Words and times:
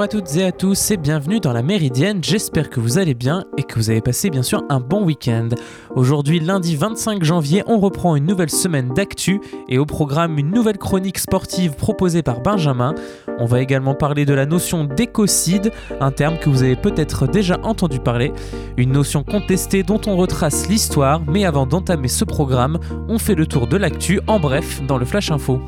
Bonjour 0.00 0.18
à 0.18 0.22
toutes 0.22 0.36
et 0.36 0.44
à 0.44 0.52
tous 0.52 0.92
et 0.92 0.96
bienvenue 0.96 1.40
dans 1.40 1.52
la 1.52 1.60
Méridienne, 1.60 2.24
j'espère 2.24 2.70
que 2.70 2.80
vous 2.80 2.96
allez 2.96 3.12
bien 3.12 3.44
et 3.58 3.62
que 3.62 3.74
vous 3.74 3.90
avez 3.90 4.00
passé 4.00 4.30
bien 4.30 4.42
sûr 4.42 4.62
un 4.70 4.80
bon 4.80 5.04
week-end. 5.04 5.50
Aujourd'hui 5.94 6.40
lundi 6.40 6.74
25 6.74 7.22
janvier, 7.22 7.62
on 7.66 7.78
reprend 7.78 8.16
une 8.16 8.24
nouvelle 8.24 8.48
semaine 8.48 8.94
d'actu 8.94 9.42
et 9.68 9.76
au 9.76 9.84
programme 9.84 10.38
une 10.38 10.52
nouvelle 10.52 10.78
chronique 10.78 11.18
sportive 11.18 11.74
proposée 11.74 12.22
par 12.22 12.40
Benjamin. 12.40 12.94
On 13.38 13.44
va 13.44 13.60
également 13.60 13.94
parler 13.94 14.24
de 14.24 14.32
la 14.32 14.46
notion 14.46 14.84
d'écocide, 14.84 15.70
un 16.00 16.12
terme 16.12 16.38
que 16.38 16.48
vous 16.48 16.62
avez 16.62 16.76
peut-être 16.76 17.26
déjà 17.26 17.58
entendu 17.62 17.98
parler, 17.98 18.32
une 18.78 18.92
notion 18.92 19.22
contestée 19.22 19.82
dont 19.82 20.00
on 20.06 20.16
retrace 20.16 20.66
l'histoire, 20.66 21.20
mais 21.28 21.44
avant 21.44 21.66
d'entamer 21.66 22.08
ce 22.08 22.24
programme, 22.24 22.78
on 23.06 23.18
fait 23.18 23.34
le 23.34 23.46
tour 23.46 23.66
de 23.66 23.76
l'actu 23.76 24.18
en 24.28 24.40
bref 24.40 24.80
dans 24.86 24.96
le 24.96 25.04
Flash 25.04 25.30
Info. 25.30 25.60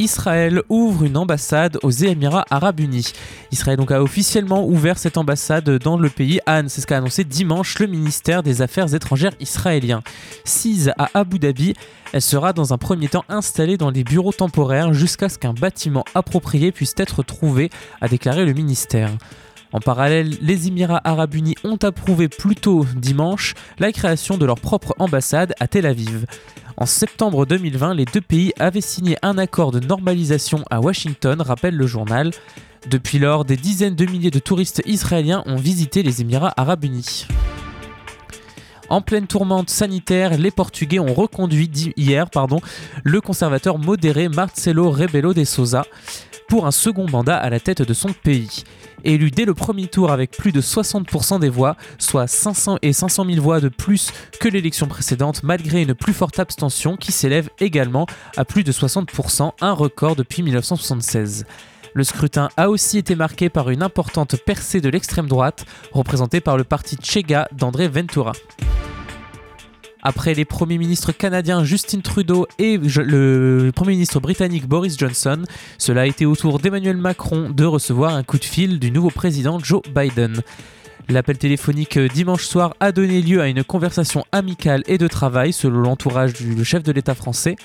Israël 0.00 0.62
ouvre 0.70 1.04
une 1.04 1.18
ambassade 1.18 1.78
aux 1.82 1.90
Émirats 1.90 2.46
Arabes 2.48 2.80
Unis. 2.80 3.12
Israël 3.52 3.76
donc 3.76 3.90
a 3.90 4.02
officiellement 4.02 4.66
ouvert 4.66 4.96
cette 4.98 5.18
ambassade 5.18 5.68
dans 5.78 5.98
le 5.98 6.08
pays 6.08 6.40
Anne, 6.46 6.70
c'est 6.70 6.80
ce 6.80 6.86
qu'a 6.86 6.96
annoncé 6.96 7.22
dimanche 7.22 7.78
le 7.78 7.86
ministère 7.86 8.42
des 8.42 8.62
Affaires 8.62 8.94
étrangères 8.94 9.34
israélien. 9.40 10.02
Sise 10.44 10.92
à 10.96 11.10
Abu 11.12 11.38
Dhabi, 11.38 11.74
elle 12.14 12.22
sera 12.22 12.54
dans 12.54 12.72
un 12.72 12.78
premier 12.78 13.08
temps 13.08 13.24
installée 13.28 13.76
dans 13.76 13.90
les 13.90 14.02
bureaux 14.02 14.32
temporaires 14.32 14.94
jusqu'à 14.94 15.28
ce 15.28 15.38
qu'un 15.38 15.52
bâtiment 15.52 16.04
approprié 16.14 16.72
puisse 16.72 16.94
être 16.96 17.22
trouvé, 17.22 17.68
a 18.00 18.08
déclaré 18.08 18.46
le 18.46 18.54
ministère. 18.54 19.10
En 19.72 19.78
parallèle, 19.78 20.36
les 20.40 20.66
Émirats 20.66 21.00
arabes 21.04 21.34
unis 21.34 21.54
ont 21.62 21.76
approuvé 21.76 22.28
plus 22.28 22.56
tôt 22.56 22.84
dimanche 22.96 23.54
la 23.78 23.92
création 23.92 24.36
de 24.36 24.44
leur 24.44 24.58
propre 24.58 24.94
ambassade 24.98 25.54
à 25.60 25.68
Tel 25.68 25.86
Aviv. 25.86 26.26
En 26.76 26.86
septembre 26.86 27.46
2020, 27.46 27.94
les 27.94 28.04
deux 28.04 28.20
pays 28.20 28.52
avaient 28.58 28.80
signé 28.80 29.16
un 29.22 29.38
accord 29.38 29.70
de 29.70 29.78
normalisation 29.78 30.64
à 30.70 30.80
Washington, 30.80 31.40
rappelle 31.40 31.76
le 31.76 31.86
journal. 31.86 32.32
Depuis 32.88 33.18
lors, 33.18 33.44
des 33.44 33.56
dizaines 33.56 33.94
de 33.94 34.06
milliers 34.06 34.30
de 34.30 34.38
touristes 34.38 34.82
israéliens 34.86 35.44
ont 35.46 35.56
visité 35.56 36.02
les 36.02 36.20
Émirats 36.20 36.54
arabes 36.56 36.84
unis. 36.84 37.26
En 38.88 39.02
pleine 39.02 39.28
tourmente 39.28 39.70
sanitaire, 39.70 40.36
les 40.36 40.50
Portugais 40.50 40.98
ont 40.98 41.14
reconduit 41.14 41.70
hier 41.96 42.28
pardon, 42.28 42.60
le 43.04 43.20
conservateur 43.20 43.78
modéré 43.78 44.28
Marcelo 44.28 44.90
Rebelo 44.90 45.32
de 45.32 45.44
Sousa 45.44 45.84
pour 46.50 46.66
un 46.66 46.72
second 46.72 47.08
mandat 47.08 47.36
à 47.36 47.48
la 47.48 47.60
tête 47.60 47.80
de 47.80 47.94
son 47.94 48.12
pays. 48.12 48.64
Élu 49.04 49.30
dès 49.30 49.44
le 49.44 49.54
premier 49.54 49.86
tour 49.86 50.10
avec 50.10 50.32
plus 50.32 50.50
de 50.50 50.60
60% 50.60 51.38
des 51.38 51.48
voix, 51.48 51.76
soit 51.96 52.26
500 52.26 52.78
et 52.82 52.92
500 52.92 53.24
000 53.24 53.40
voix 53.40 53.60
de 53.60 53.68
plus 53.68 54.12
que 54.40 54.48
l'élection 54.48 54.88
précédente, 54.88 55.44
malgré 55.44 55.82
une 55.82 55.94
plus 55.94 56.12
forte 56.12 56.40
abstention 56.40 56.96
qui 56.96 57.12
s'élève 57.12 57.48
également 57.60 58.06
à 58.36 58.44
plus 58.44 58.64
de 58.64 58.72
60%, 58.72 59.52
un 59.60 59.72
record 59.72 60.16
depuis 60.16 60.42
1976. 60.42 61.46
Le 61.94 62.04
scrutin 62.04 62.48
a 62.56 62.68
aussi 62.68 62.98
été 62.98 63.14
marqué 63.14 63.48
par 63.48 63.70
une 63.70 63.84
importante 63.84 64.36
percée 64.44 64.80
de 64.80 64.88
l'extrême 64.88 65.28
droite, 65.28 65.64
représentée 65.92 66.40
par 66.40 66.56
le 66.56 66.64
parti 66.64 66.96
Chega 67.00 67.48
d'André 67.52 67.86
Ventura. 67.86 68.32
Après 70.02 70.32
les 70.32 70.44
premiers 70.44 70.78
ministres 70.78 71.12
canadiens 71.12 71.62
Justin 71.64 72.00
Trudeau 72.00 72.46
et 72.58 72.78
le 72.78 73.70
premier 73.74 73.92
ministre 73.92 74.18
britannique 74.20 74.66
Boris 74.66 74.98
Johnson, 74.98 75.42
cela 75.76 76.02
a 76.02 76.06
été 76.06 76.24
au 76.24 76.34
tour 76.34 76.58
d'Emmanuel 76.58 76.96
Macron 76.96 77.50
de 77.50 77.64
recevoir 77.64 78.14
un 78.14 78.22
coup 78.22 78.38
de 78.38 78.44
fil 78.44 78.78
du 78.78 78.90
nouveau 78.90 79.10
président 79.10 79.58
Joe 79.58 79.82
Biden. 79.94 80.40
L'appel 81.08 81.38
téléphonique 81.38 81.98
dimanche 81.98 82.44
soir 82.44 82.74
a 82.80 82.92
donné 82.92 83.20
lieu 83.20 83.40
à 83.42 83.48
une 83.48 83.64
conversation 83.64 84.24
amicale 84.32 84.82
et 84.86 84.96
de 84.96 85.08
travail 85.08 85.52
selon 85.52 85.80
l'entourage 85.80 86.32
du 86.34 86.64
chef 86.64 86.82
de 86.82 86.92
l'État 86.92 87.14
français. 87.14 87.56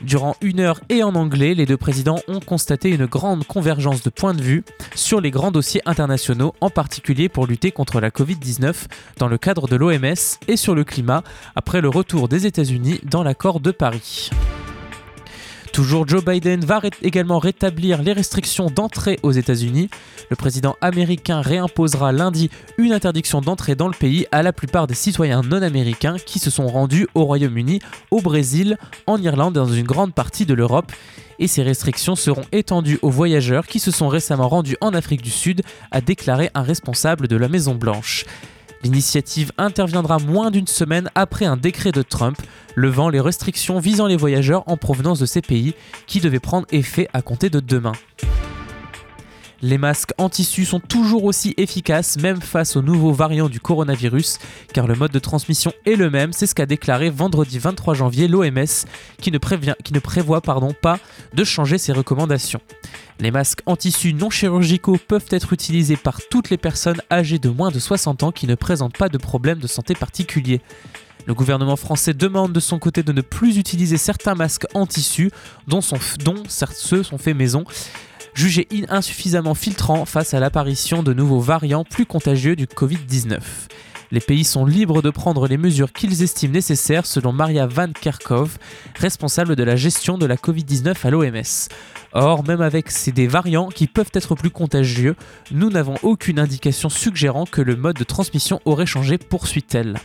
Durant 0.00 0.36
une 0.40 0.60
heure 0.60 0.80
et 0.88 1.02
en 1.02 1.14
anglais, 1.14 1.54
les 1.54 1.66
deux 1.66 1.76
présidents 1.76 2.20
ont 2.28 2.40
constaté 2.40 2.90
une 2.90 3.06
grande 3.06 3.44
convergence 3.44 4.02
de 4.02 4.10
points 4.10 4.34
de 4.34 4.42
vue 4.42 4.64
sur 4.94 5.20
les 5.20 5.30
grands 5.30 5.50
dossiers 5.50 5.82
internationaux, 5.84 6.54
en 6.60 6.70
particulier 6.70 7.28
pour 7.28 7.46
lutter 7.46 7.70
contre 7.70 8.00
la 8.00 8.10
Covid-19 8.10 8.86
dans 9.18 9.28
le 9.28 9.38
cadre 9.38 9.68
de 9.68 9.76
l'OMS 9.76 10.38
et 10.48 10.56
sur 10.56 10.74
le 10.74 10.84
climat 10.84 11.22
après 11.54 11.80
le 11.80 11.88
retour 11.88 12.28
des 12.28 12.46
États-Unis 12.46 13.00
dans 13.04 13.22
l'accord 13.22 13.60
de 13.60 13.70
Paris. 13.70 14.30
Toujours 15.72 16.06
Joe 16.06 16.22
Biden 16.22 16.62
va 16.66 16.82
également 17.00 17.38
rétablir 17.38 18.02
les 18.02 18.12
restrictions 18.12 18.66
d'entrée 18.66 19.18
aux 19.22 19.32
États-Unis. 19.32 19.88
Le 20.28 20.36
président 20.36 20.76
américain 20.82 21.40
réimposera 21.40 22.12
lundi 22.12 22.50
une 22.76 22.92
interdiction 22.92 23.40
d'entrée 23.40 23.74
dans 23.74 23.88
le 23.88 23.94
pays 23.94 24.26
à 24.32 24.42
la 24.42 24.52
plupart 24.52 24.86
des 24.86 24.94
citoyens 24.94 25.40
non 25.40 25.62
américains 25.62 26.16
qui 26.26 26.38
se 26.38 26.50
sont 26.50 26.66
rendus 26.66 27.08
au 27.14 27.24
Royaume-Uni, 27.24 27.80
au 28.10 28.20
Brésil, 28.20 28.76
en 29.06 29.16
Irlande 29.16 29.56
et 29.56 29.60
dans 29.60 29.66
une 29.66 29.86
grande 29.86 30.12
partie 30.12 30.44
de 30.44 30.52
l'Europe. 30.52 30.92
Et 31.38 31.48
ces 31.48 31.62
restrictions 31.62 32.16
seront 32.16 32.44
étendues 32.52 32.98
aux 33.00 33.10
voyageurs 33.10 33.66
qui 33.66 33.78
se 33.78 33.90
sont 33.90 34.08
récemment 34.08 34.50
rendus 34.50 34.76
en 34.82 34.92
Afrique 34.92 35.22
du 35.22 35.30
Sud, 35.30 35.62
a 35.90 36.02
déclaré 36.02 36.50
un 36.54 36.62
responsable 36.62 37.28
de 37.28 37.36
la 37.36 37.48
Maison 37.48 37.74
Blanche. 37.74 38.26
L'initiative 38.84 39.52
interviendra 39.58 40.18
moins 40.18 40.50
d'une 40.50 40.66
semaine 40.66 41.08
après 41.14 41.44
un 41.44 41.56
décret 41.56 41.92
de 41.92 42.02
Trump 42.02 42.36
levant 42.74 43.08
les 43.08 43.20
restrictions 43.20 43.78
visant 43.78 44.06
les 44.06 44.16
voyageurs 44.16 44.64
en 44.66 44.76
provenance 44.76 45.20
de 45.20 45.26
ces 45.26 45.40
pays 45.40 45.74
qui 46.06 46.20
devaient 46.20 46.40
prendre 46.40 46.66
effet 46.72 47.08
à 47.12 47.22
compter 47.22 47.48
de 47.48 47.60
demain. 47.60 47.92
Les 49.64 49.78
masques 49.78 50.10
en 50.18 50.28
tissu 50.28 50.64
sont 50.64 50.80
toujours 50.80 51.22
aussi 51.22 51.54
efficaces, 51.56 52.18
même 52.18 52.40
face 52.40 52.74
aux 52.74 52.82
nouveaux 52.82 53.12
variants 53.12 53.48
du 53.48 53.60
coronavirus, 53.60 54.40
car 54.74 54.88
le 54.88 54.96
mode 54.96 55.12
de 55.12 55.20
transmission 55.20 55.72
est 55.86 55.94
le 55.94 56.10
même, 56.10 56.32
c'est 56.32 56.48
ce 56.48 56.54
qu'a 56.56 56.66
déclaré 56.66 57.10
vendredi 57.10 57.60
23 57.60 57.94
janvier 57.94 58.26
l'OMS, 58.26 58.66
qui 59.20 59.30
ne, 59.30 59.38
prévoit 60.00 60.40
pardon, 60.40 60.72
pas 60.72 60.98
de 61.32 61.44
changer 61.44 61.78
ses 61.78 61.92
recommandations. 61.92 62.60
Les 63.20 63.30
masques 63.30 63.62
en 63.66 63.76
tissu 63.76 64.14
non 64.14 64.30
chirurgicaux 64.30 64.98
peuvent 65.06 65.28
être 65.30 65.52
utilisés 65.52 65.96
par 65.96 66.18
toutes 66.28 66.50
les 66.50 66.58
personnes 66.58 67.00
âgées 67.08 67.38
de 67.38 67.48
moins 67.48 67.70
de 67.70 67.78
60 67.78 68.24
ans 68.24 68.32
qui 68.32 68.48
ne 68.48 68.56
présentent 68.56 68.98
pas 68.98 69.08
de 69.08 69.18
problème 69.18 69.60
de 69.60 69.68
santé 69.68 69.94
particulier. 69.94 70.60
Le 71.24 71.34
gouvernement 71.34 71.76
français 71.76 72.14
demande 72.14 72.52
de 72.52 72.58
son 72.58 72.80
côté 72.80 73.04
de 73.04 73.12
ne 73.12 73.20
plus 73.20 73.56
utiliser 73.58 73.96
certains 73.96 74.34
masques 74.34 74.66
en 74.74 74.86
tissu, 74.86 75.30
dont, 75.68 75.78
dont 76.24 76.42
ceux 76.48 77.04
sont 77.04 77.18
faits 77.18 77.36
maison, 77.36 77.64
jugés 78.34 78.68
insuffisamment 78.88 79.54
filtrants 79.54 80.04
face 80.04 80.34
à 80.34 80.40
l'apparition 80.40 81.02
de 81.02 81.12
nouveaux 81.12 81.40
variants 81.40 81.84
plus 81.84 82.06
contagieux 82.06 82.56
du 82.56 82.66
Covid-19. 82.66 83.40
Les 84.12 84.20
pays 84.20 84.44
sont 84.44 84.66
libres 84.66 85.00
de 85.00 85.08
prendre 85.08 85.48
les 85.48 85.56
mesures 85.56 85.90
qu'ils 85.90 86.22
estiment 86.22 86.52
nécessaires 86.52 87.06
selon 87.06 87.32
Maria 87.32 87.66
Van 87.66 87.90
Kerkhove, 87.90 88.58
responsable 88.94 89.56
de 89.56 89.62
la 89.62 89.74
gestion 89.74 90.18
de 90.18 90.26
la 90.26 90.36
Covid-19 90.36 90.94
à 91.02 91.10
l'OMS. 91.10 91.68
Or, 92.12 92.44
même 92.44 92.60
avec 92.60 92.90
ces 92.90 93.10
des 93.10 93.26
variants 93.26 93.68
qui 93.68 93.86
peuvent 93.86 94.10
être 94.12 94.34
plus 94.34 94.50
contagieux, 94.50 95.16
nous 95.50 95.70
n'avons 95.70 95.94
aucune 96.02 96.38
indication 96.38 96.90
suggérant 96.90 97.46
que 97.46 97.62
le 97.62 97.74
mode 97.74 97.96
de 97.96 98.04
transmission 98.04 98.60
aurait 98.66 98.84
changé, 98.84 99.16
poursuit-elle. 99.16 99.96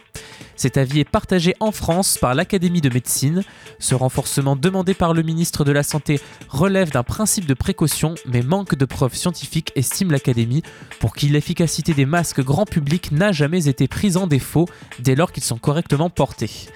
Cet 0.58 0.76
avis 0.76 1.02
est 1.02 1.10
partagé 1.10 1.54
en 1.60 1.72
France 1.72 2.18
par 2.18 2.34
l'Académie 2.34 2.82
de 2.82 2.90
médecine. 2.90 3.44
Ce 3.78 3.94
renforcement 3.94 4.56
demandé 4.56 4.96
par 4.96 5.14
le 5.14 5.22
ministre 5.22 5.64
de 5.64 5.72
la 5.72 5.84
Santé 5.84 6.20
relève 6.50 6.90
d'un 6.90 7.04
principe 7.04 7.46
de 7.46 7.54
précaution, 7.54 8.16
mais 8.26 8.42
manque 8.42 8.74
de 8.74 8.86
preuves 8.86 9.14
scientifiques, 9.14 9.72
estime 9.76 10.12
l'Académie, 10.12 10.64
pour 11.00 11.16
qui 11.16 11.30
l'efficacité 11.30 11.94
des 11.94 12.08
masques 12.08 12.44
grand 12.44 12.66
public 12.66 13.12
n'a 13.12 13.32
jamais 13.32 13.68
été 13.68 13.88
prise 13.88 14.18
en 14.18 14.26
défaut 14.26 14.68
dès 14.98 15.16
lors 15.16 15.32
qu'ils 15.32 15.44
sont 15.44 15.60
correctement 15.60 16.10
portés. 16.10 16.68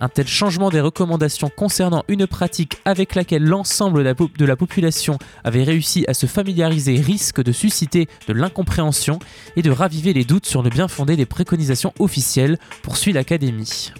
Un 0.00 0.08
tel 0.08 0.26
changement 0.26 0.70
des 0.70 0.80
recommandations 0.80 1.50
concernant 1.54 2.04
une 2.08 2.26
pratique 2.26 2.78
avec 2.84 3.14
laquelle 3.14 3.44
l'ensemble 3.44 4.04
de 4.04 4.44
la 4.44 4.56
population 4.56 5.18
avait 5.42 5.64
réussi 5.64 6.04
à 6.08 6.14
se 6.14 6.26
familiariser 6.26 7.00
risque 7.00 7.42
de 7.42 7.52
susciter 7.52 8.08
de 8.28 8.32
l'incompréhension 8.32 9.18
et 9.56 9.62
de 9.62 9.70
raviver 9.70 10.12
les 10.12 10.24
doutes 10.24 10.46
sur 10.46 10.62
le 10.62 10.70
bien 10.70 10.88
fondé 10.88 11.16
des 11.16 11.26
préconisations 11.26 11.94
officielles, 11.98 12.58
poursuit 12.82 13.12
l'Académie. 13.12 13.92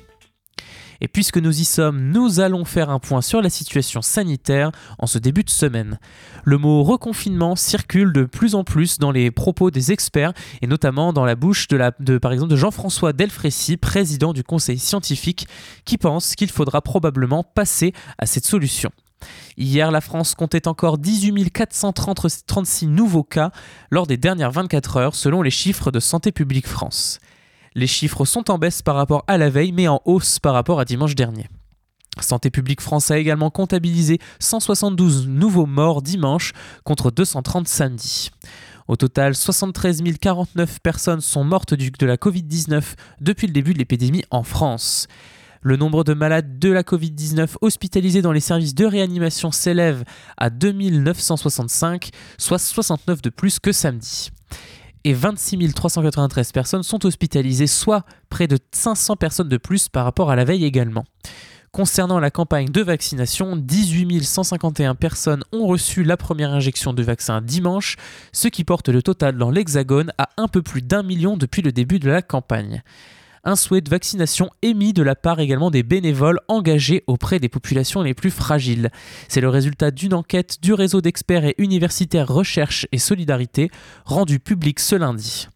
Et 1.00 1.08
puisque 1.08 1.38
nous 1.38 1.60
y 1.60 1.64
sommes, 1.64 2.10
nous 2.10 2.40
allons 2.40 2.64
faire 2.64 2.90
un 2.90 2.98
point 2.98 3.20
sur 3.20 3.42
la 3.42 3.50
situation 3.50 4.02
sanitaire 4.02 4.70
en 4.98 5.06
ce 5.06 5.18
début 5.18 5.44
de 5.44 5.50
semaine. 5.50 5.98
Le 6.44 6.58
mot 6.58 6.82
reconfinement 6.82 7.56
circule 7.56 8.12
de 8.12 8.24
plus 8.24 8.54
en 8.54 8.64
plus 8.64 8.98
dans 8.98 9.10
les 9.10 9.30
propos 9.30 9.70
des 9.70 9.92
experts 9.92 10.32
et 10.62 10.66
notamment 10.66 11.12
dans 11.12 11.24
la 11.24 11.34
bouche 11.34 11.68
de, 11.68 12.18
par 12.18 12.32
exemple 12.32 12.50
de 12.50 12.56
Jean-François 12.56 13.12
Delfrécy, 13.12 13.76
président 13.76 14.32
du 14.32 14.44
conseil 14.44 14.78
scientifique, 14.78 15.48
qui 15.84 15.98
pense 15.98 16.34
qu'il 16.34 16.50
faudra 16.50 16.82
probablement 16.82 17.42
passer 17.42 17.92
à 18.18 18.26
cette 18.26 18.46
solution. 18.46 18.90
Hier, 19.56 19.90
la 19.90 20.00
France 20.00 20.34
comptait 20.34 20.68
encore 20.68 20.98
18 20.98 21.50
436 21.50 22.86
nouveaux 22.86 23.24
cas 23.24 23.50
lors 23.90 24.06
des 24.06 24.16
dernières 24.16 24.50
24 24.50 24.96
heures 24.98 25.14
selon 25.14 25.42
les 25.42 25.50
chiffres 25.50 25.90
de 25.90 26.00
Santé 26.00 26.32
publique 26.32 26.66
France. 26.66 27.18
Les 27.76 27.86
chiffres 27.86 28.24
sont 28.24 28.50
en 28.50 28.56
baisse 28.56 28.80
par 28.80 28.94
rapport 28.94 29.22
à 29.26 29.36
la 29.36 29.50
veille, 29.50 29.70
mais 29.70 29.86
en 29.86 30.00
hausse 30.06 30.38
par 30.38 30.54
rapport 30.54 30.80
à 30.80 30.86
dimanche 30.86 31.14
dernier. 31.14 31.46
Santé 32.20 32.48
publique 32.48 32.80
France 32.80 33.10
a 33.10 33.18
également 33.18 33.50
comptabilisé 33.50 34.18
172 34.40 35.28
nouveaux 35.28 35.66
morts 35.66 36.00
dimanche 36.00 36.54
contre 36.84 37.10
230 37.10 37.68
samedi. 37.68 38.30
Au 38.88 38.96
total, 38.96 39.34
73 39.34 40.02
049 40.18 40.80
personnes 40.80 41.20
sont 41.20 41.44
mortes 41.44 41.74
de 41.74 42.06
la 42.06 42.16
Covid-19 42.16 42.82
depuis 43.20 43.46
le 43.46 43.52
début 43.52 43.74
de 43.74 43.78
l'épidémie 43.78 44.24
en 44.30 44.42
France. 44.42 45.06
Le 45.60 45.76
nombre 45.76 46.02
de 46.02 46.14
malades 46.14 46.58
de 46.58 46.70
la 46.70 46.82
Covid-19 46.82 47.56
hospitalisés 47.60 48.22
dans 48.22 48.32
les 48.32 48.40
services 48.40 48.74
de 48.74 48.86
réanimation 48.86 49.50
s'élève 49.50 50.02
à 50.38 50.48
2965, 50.48 52.08
soit 52.38 52.58
69 52.58 53.20
de 53.20 53.28
plus 53.28 53.58
que 53.58 53.72
samedi. 53.72 54.30
Et 55.06 55.12
26 55.12 55.72
393 55.72 56.50
personnes 56.50 56.82
sont 56.82 57.06
hospitalisées, 57.06 57.68
soit 57.68 58.04
près 58.28 58.48
de 58.48 58.58
500 58.72 59.14
personnes 59.14 59.48
de 59.48 59.56
plus 59.56 59.88
par 59.88 60.04
rapport 60.04 60.32
à 60.32 60.34
la 60.34 60.44
veille 60.44 60.64
également. 60.64 61.04
Concernant 61.70 62.18
la 62.18 62.32
campagne 62.32 62.70
de 62.70 62.82
vaccination, 62.82 63.54
18 63.54 64.24
151 64.24 64.96
personnes 64.96 65.44
ont 65.52 65.68
reçu 65.68 66.02
la 66.02 66.16
première 66.16 66.52
injection 66.52 66.92
de 66.92 67.04
vaccin 67.04 67.40
dimanche, 67.40 67.94
ce 68.32 68.48
qui 68.48 68.64
porte 68.64 68.88
le 68.88 69.00
total 69.00 69.38
dans 69.38 69.52
l'Hexagone 69.52 70.10
à 70.18 70.30
un 70.38 70.48
peu 70.48 70.60
plus 70.60 70.82
d'un 70.82 71.04
million 71.04 71.36
depuis 71.36 71.62
le 71.62 71.70
début 71.70 72.00
de 72.00 72.10
la 72.10 72.20
campagne 72.20 72.82
un 73.46 73.56
souhait 73.56 73.80
de 73.80 73.88
vaccination 73.88 74.50
émis 74.60 74.92
de 74.92 75.02
la 75.02 75.14
part 75.14 75.40
également 75.40 75.70
des 75.70 75.82
bénévoles 75.82 76.40
engagés 76.48 77.04
auprès 77.06 77.38
des 77.38 77.48
populations 77.48 78.02
les 78.02 78.12
plus 78.12 78.30
fragiles. 78.30 78.90
C'est 79.28 79.40
le 79.40 79.48
résultat 79.48 79.90
d'une 79.90 80.14
enquête 80.14 80.58
du 80.60 80.74
réseau 80.74 81.00
d'experts 81.00 81.44
et 81.44 81.54
universitaires 81.56 82.28
Recherche 82.28 82.86
et 82.92 82.98
Solidarité 82.98 83.70
rendue 84.04 84.40
publique 84.40 84.80
ce 84.80 84.96
lundi. 84.96 85.48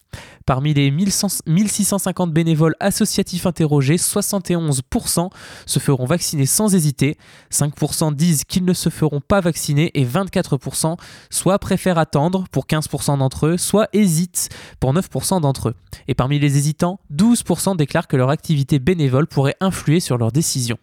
Parmi 0.47 0.75
les 0.75 0.91
1650 0.91 2.33
bénévoles 2.33 2.75
associatifs 2.81 3.47
interrogés, 3.47 3.97
71% 3.97 5.31
se 5.67 5.79
feront 5.79 6.07
vacciner 6.07 6.47
sans 6.47 6.75
hésiter, 6.75 7.17
5% 7.53 8.15
disent 8.15 8.45
qu'ils 8.45 8.65
ne 8.65 8.73
se 8.73 8.89
feront 8.89 9.21
pas 9.21 9.41
vacciner 9.41 9.91
et 9.95 10.05
24% 10.05 10.97
soit 11.31 11.59
préfèrent 11.59 11.99
attendre 11.99 12.45
pour 12.51 12.67
15% 12.67 13.19
d'entre 13.19 13.47
eux, 13.47 13.57
soit 13.57 13.89
hésitent 13.93 14.49
pour 14.81 14.93
9% 14.93 15.41
d'entre 15.41 15.71
eux. 15.71 15.75
Et 16.09 16.15
parmi 16.15 16.39
les 16.39 16.57
hésitants, 16.57 17.01
12% 17.15 17.77
déclarent 17.77 18.09
que 18.09 18.17
leur 18.17 18.31
activité 18.31 18.79
bénévole 18.79 19.27
pourrait 19.27 19.57
influer 19.61 20.01
sur 20.01 20.19
leur 20.19 20.33
décision. 20.33 20.79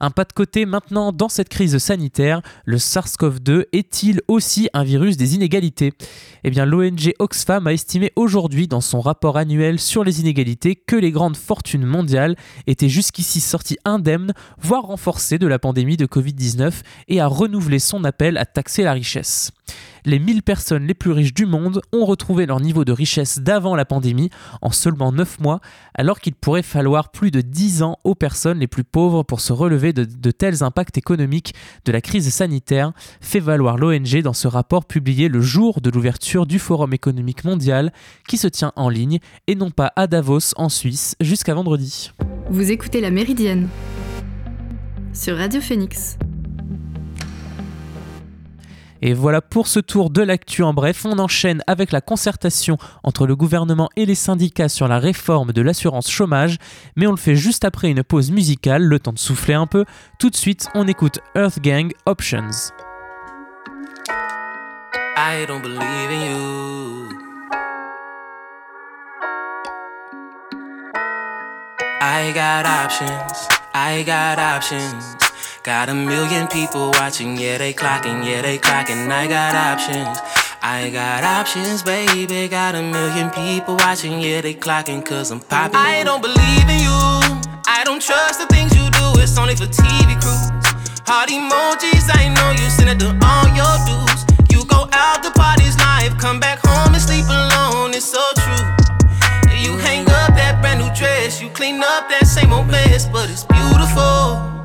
Un 0.00 0.10
pas 0.10 0.24
de 0.24 0.32
côté 0.32 0.64
maintenant 0.64 1.10
dans 1.10 1.28
cette 1.28 1.48
crise 1.48 1.76
sanitaire, 1.78 2.40
le 2.64 2.76
SARS-CoV-2 2.76 3.64
est-il 3.72 4.20
aussi 4.28 4.68
un 4.72 4.84
virus 4.84 5.16
des 5.16 5.34
inégalités? 5.34 5.92
Eh 6.44 6.50
bien 6.50 6.66
l'ONG 6.66 7.14
Oxfam 7.18 7.66
a 7.66 7.72
estimé 7.72 8.12
aujourd'hui 8.14 8.68
dans 8.68 8.80
son 8.80 9.00
rapport 9.00 9.36
annuel 9.36 9.80
sur 9.80 10.04
les 10.04 10.20
inégalités 10.20 10.76
que 10.76 10.94
les 10.94 11.10
grandes 11.10 11.36
fortunes 11.36 11.84
mondiales 11.84 12.36
étaient 12.68 12.88
jusqu'ici 12.88 13.40
sorties 13.40 13.78
indemnes, 13.84 14.34
voire 14.60 14.84
renforcées 14.84 15.38
de 15.38 15.48
la 15.48 15.58
pandémie 15.58 15.96
de 15.96 16.06
Covid-19 16.06 16.74
et 17.08 17.20
a 17.20 17.26
renouvelé 17.26 17.80
son 17.80 18.04
appel 18.04 18.38
à 18.38 18.46
taxer 18.46 18.84
la 18.84 18.92
richesse. 18.92 19.50
Les 20.04 20.18
1000 20.18 20.42
personnes 20.42 20.86
les 20.86 20.94
plus 20.94 21.10
riches 21.10 21.34
du 21.34 21.44
monde 21.44 21.82
ont 21.92 22.06
retrouvé 22.06 22.46
leur 22.46 22.60
niveau 22.60 22.84
de 22.84 22.92
richesse 22.92 23.40
d'avant 23.40 23.74
la 23.74 23.84
pandémie 23.84 24.30
en 24.62 24.70
seulement 24.70 25.12
9 25.12 25.40
mois, 25.40 25.60
alors 25.94 26.20
qu'il 26.20 26.34
pourrait 26.34 26.62
falloir 26.62 27.10
plus 27.10 27.30
de 27.30 27.40
10 27.40 27.82
ans 27.82 27.98
aux 28.04 28.14
personnes 28.14 28.60
les 28.60 28.68
plus 28.68 28.84
pauvres 28.84 29.22
pour 29.22 29.40
se 29.40 29.52
relever 29.52 29.87
de, 29.92 30.04
de 30.04 30.30
tels 30.30 30.62
impacts 30.62 30.98
économiques 30.98 31.54
de 31.84 31.92
la 31.92 32.00
crise 32.00 32.32
sanitaire, 32.32 32.92
fait 33.20 33.40
valoir 33.40 33.76
l'ONG 33.76 34.22
dans 34.22 34.32
ce 34.32 34.48
rapport 34.48 34.84
publié 34.84 35.28
le 35.28 35.40
jour 35.40 35.80
de 35.80 35.90
l'ouverture 35.90 36.46
du 36.46 36.58
Forum 36.58 36.92
économique 36.92 37.44
mondial 37.44 37.92
qui 38.28 38.36
se 38.38 38.48
tient 38.48 38.72
en 38.76 38.88
ligne 38.88 39.18
et 39.46 39.54
non 39.54 39.70
pas 39.70 39.92
à 39.96 40.06
Davos 40.06 40.54
en 40.56 40.68
Suisse 40.68 41.16
jusqu'à 41.20 41.54
vendredi. 41.54 42.12
Vous 42.50 42.70
écoutez 42.70 43.00
la 43.00 43.10
Méridienne 43.10 43.68
sur 45.12 45.36
Radio 45.36 45.60
Phoenix. 45.60 46.16
Et 49.02 49.14
voilà 49.14 49.40
pour 49.40 49.66
ce 49.66 49.80
tour 49.80 50.10
de 50.10 50.22
l'actu 50.22 50.62
en 50.62 50.74
bref. 50.74 51.04
On 51.04 51.18
enchaîne 51.18 51.62
avec 51.66 51.92
la 51.92 52.00
concertation 52.00 52.78
entre 53.02 53.26
le 53.26 53.36
gouvernement 53.36 53.88
et 53.96 54.06
les 54.06 54.14
syndicats 54.14 54.68
sur 54.68 54.88
la 54.88 54.98
réforme 54.98 55.52
de 55.52 55.62
l'assurance 55.62 56.10
chômage, 56.10 56.58
mais 56.96 57.06
on 57.06 57.12
le 57.12 57.16
fait 57.16 57.36
juste 57.36 57.64
après 57.64 57.90
une 57.90 58.02
pause 58.02 58.30
musicale, 58.30 58.82
le 58.82 58.98
temps 58.98 59.12
de 59.12 59.18
souffler 59.18 59.54
un 59.54 59.66
peu. 59.66 59.84
Tout 60.18 60.30
de 60.30 60.36
suite, 60.36 60.68
on 60.74 60.86
écoute 60.88 61.18
Earth 61.36 61.60
Gang 61.60 61.92
Options. 62.06 62.72
I 65.16 65.44
don't 65.46 65.62
believe 65.62 66.10
in 66.10 66.22
you. 66.30 67.08
I 72.00 72.32
got 72.32 72.64
options. 72.64 73.48
I 73.74 74.04
got 74.04 74.38
options. 74.38 75.27
Got 75.68 75.90
a 75.90 75.94
million 75.94 76.46
people 76.48 76.92
watching, 76.92 77.36
yeah, 77.36 77.58
they 77.58 77.74
clocking, 77.74 78.24
yeah, 78.24 78.40
they 78.40 78.56
clocking. 78.56 79.10
I 79.10 79.26
got 79.26 79.54
options. 79.54 80.16
I 80.62 80.88
got 80.88 81.22
options, 81.24 81.82
baby. 81.82 82.48
Got 82.48 82.74
a 82.74 82.80
million 82.80 83.28
people 83.28 83.76
watching, 83.76 84.18
yeah, 84.18 84.40
they 84.40 84.54
clocking, 84.54 85.04
cause 85.04 85.30
I'm 85.30 85.40
popping. 85.40 85.76
I 85.76 86.04
don't 86.04 86.22
believe 86.22 86.68
in 86.72 86.80
you. 86.80 86.96
I 87.68 87.82
don't 87.84 88.00
trust 88.00 88.40
the 88.40 88.46
things 88.46 88.72
you 88.72 88.88
do, 88.96 89.20
it's 89.20 89.36
only 89.36 89.56
for 89.56 89.66
TV 89.68 90.16
crews. 90.16 90.48
Heart 91.04 91.28
emojis, 91.28 92.08
I 92.16 92.32
know 92.32 92.50
you 92.56 92.70
send 92.70 92.88
it 92.88 92.98
to 93.04 93.12
all 93.28 93.46
your 93.52 93.76
dudes. 93.84 94.24
You 94.48 94.64
go 94.64 94.88
out 94.90 95.22
to 95.22 95.30
parties 95.32 95.76
live, 95.76 96.16
come 96.16 96.40
back 96.40 96.60
home 96.64 96.94
and 96.94 97.02
sleep 97.02 97.28
alone, 97.28 97.92
it's 97.92 98.08
so 98.08 98.24
true. 98.40 98.64
You 99.52 99.76
hang 99.76 100.08
up 100.08 100.32
that 100.32 100.62
brand 100.62 100.80
new 100.80 100.88
dress, 100.96 101.42
you 101.42 101.50
clean 101.50 101.82
up 101.82 102.08
that 102.08 102.26
same 102.26 102.54
old 102.54 102.68
mess, 102.68 103.04
but 103.04 103.28
it's 103.28 103.44
beautiful. 103.44 104.57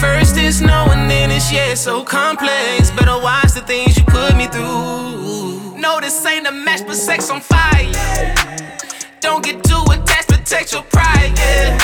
First 0.00 0.38
it's 0.38 0.62
no 0.62 0.86
and 0.92 1.10
then 1.10 1.30
it's 1.30 1.52
yeah, 1.52 1.74
so 1.74 2.02
complex. 2.02 2.90
Better 2.90 3.18
watch 3.22 3.52
the 3.52 3.60
things 3.60 3.98
you 3.98 4.04
put 4.04 4.34
me 4.34 4.46
through. 4.46 5.76
No, 5.78 6.00
this 6.00 6.24
ain't 6.24 6.46
a 6.46 6.52
match, 6.52 6.86
but 6.86 6.96
sex 6.96 7.28
on 7.30 7.40
fire. 7.40 7.92
Don't 9.20 9.44
get 9.44 9.62
too 9.62 9.82
attached, 9.92 10.28
protect 10.28 10.72
your 10.72 10.82
pride, 10.84 11.32
yeah. 11.36 11.76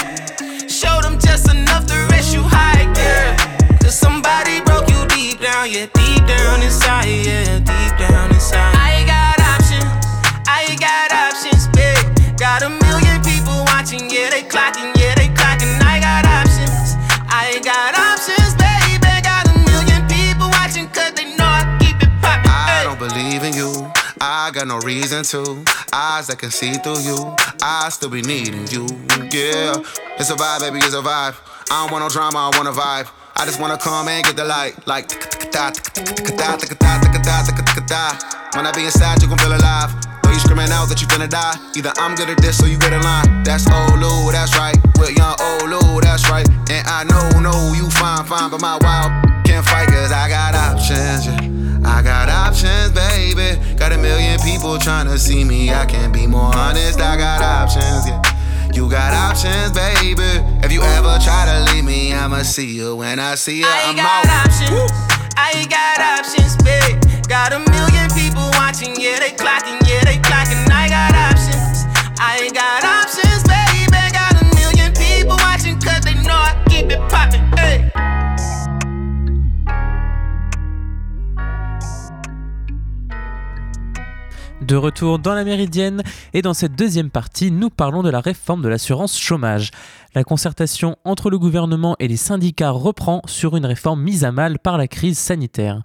Show 0.67 0.99
them 1.03 1.19
just 1.19 1.51
enough 1.51 1.85
to 1.87 1.95
rest 2.11 2.33
you 2.35 2.41
high, 2.43 2.91
yeah. 2.97 3.37
Cause 3.83 3.99
somebody 3.99 4.63
broke 4.63 4.89
you 4.89 5.07
deep 5.09 5.39
down, 5.41 5.71
yeah, 5.71 5.87
deep 5.93 6.27
down 6.27 6.63
inside, 6.63 7.05
yeah, 7.05 7.56
reason 24.87 25.25
to. 25.25 25.65
Eyes 25.93 26.29
that 26.29 26.39
can 26.39 26.51
see 26.51 26.73
through 26.75 27.03
you. 27.03 27.19
I 27.61 27.89
still 27.91 28.09
be 28.09 28.23
needing 28.23 28.71
you. 28.71 28.87
Yeah, 29.35 29.75
it's 30.15 30.31
a 30.31 30.39
vibe, 30.39 30.61
baby, 30.61 30.79
it's 30.79 30.95
a 30.95 31.03
vibe. 31.03 31.35
I 31.71 31.83
don't 31.83 31.91
want 31.91 32.05
no 32.05 32.09
drama, 32.09 32.39
I 32.39 32.57
want 32.57 32.69
a 32.69 32.73
vibe. 32.73 33.11
I 33.35 33.45
just 33.45 33.61
wanna 33.61 33.77
come 33.77 34.07
and 34.07 34.25
get 34.25 34.37
the 34.37 34.45
light. 34.45 34.87
Like, 34.87 35.11
when 38.55 38.65
I 38.65 38.73
be 38.73 38.85
inside, 38.87 39.21
you 39.21 39.29
gon' 39.29 39.39
feel 39.39 39.59
alive. 39.59 39.91
Though 40.23 40.31
you 40.31 40.39
screaming 40.39 40.71
out 40.71 40.87
that 40.87 41.03
you 41.03 41.09
finna 41.09 41.29
die. 41.29 41.59
Either 41.75 41.93
I'm 41.99 42.15
good 42.15 42.31
at 42.31 42.39
this 42.39 42.63
or 42.63 42.69
you 42.69 42.79
get 42.79 42.93
in 42.93 43.03
line. 43.03 43.43
That's 43.43 43.67
old 43.67 43.99
Lou, 43.99 44.31
that's 44.31 44.57
right. 44.57 44.79
With 45.03 45.19
young 45.19 45.35
old 45.43 45.67
Lou, 45.69 46.01
that's 46.01 46.31
right. 46.31 46.47
And 46.71 46.87
I 46.87 47.03
know, 47.03 47.41
know 47.43 47.75
you 47.75 47.91
fine, 47.91 48.25
fine, 48.25 48.51
but 48.51 48.63
my 48.63 48.79
wild 48.81 49.11
can't 49.45 49.67
fight 49.67 49.89
cause 49.89 50.13
I 50.13 50.29
got 50.31 50.55
options, 50.55 51.27
yeah. 51.27 51.46
I 51.87 52.03
got 52.03 52.29
options, 52.29 52.93
baby. 52.93 53.57
Got 53.77 53.93
a 53.93 53.99
million 53.99 54.39
people 54.41 54.79
trying 54.79 55.07
to 55.07 55.19
see 55.19 55.45
me. 55.45 55.71
I 55.73 55.87
can 55.87 56.13
be 56.13 56.27
more 56.27 56.55
honest. 56.55 57.01
I 57.01 57.17
got 57.17 57.41
options, 57.43 58.09
yeah. 58.09 58.23
You 58.75 58.91
got 58.91 59.13
options, 59.15 59.73
baby. 59.73 60.43
If 60.65 60.73
you 60.73 60.83
ever 60.83 61.17
try 61.23 61.47
to 61.47 61.73
leave 61.73 61.85
me, 61.85 62.13
I'ma 62.13 62.43
see 62.43 62.67
you 62.75 62.97
when 62.97 63.19
I 63.19 63.35
see 63.37 63.61
you. 63.61 63.67
I 63.67 63.89
I'm 63.91 63.97
got 63.97 64.27
out. 64.27 64.47
options. 64.47 64.71
Woo. 64.71 64.87
I 65.39 65.65
got 65.71 65.99
options, 66.19 66.57
babe. 66.65 67.01
Got 67.29 67.53
a 67.53 67.59
million 67.71 68.09
people 68.13 68.49
watching, 68.59 68.95
yeah, 69.01 69.19
they 69.19 69.31
clocking, 69.33 69.79
yeah, 69.89 70.05
they 70.05 70.19
clocking. 70.19 70.69
I 70.71 70.86
De 84.67 84.75
retour 84.75 85.21
dans 85.21 85.35
la 85.35 85.45
Méridienne 85.45 86.03
et 86.35 86.43
dans 86.43 86.53
cette 86.53 86.75
deuxième 86.75 87.11
partie, 87.11 87.53
nous 87.53 87.71
parlons 87.71 88.03
de 88.03 88.11
la 88.11 88.19
réforme 88.19 88.63
de 88.63 88.69
l'assurance 88.69 89.17
chômage. 89.17 89.71
La 90.17 90.25
concertation 90.25 90.97
entre 91.05 91.31
le 91.31 91.39
gouvernement 91.39 91.95
et 92.01 92.09
les 92.09 92.17
syndicats 92.17 92.71
reprend 92.71 93.23
sur 93.27 93.57
une 93.57 93.65
réforme 93.65 94.03
mise 94.03 94.25
à 94.25 94.33
mal 94.33 94.59
par 94.59 94.77
la 94.77 94.89
crise 94.89 95.19
sanitaire. 95.19 95.83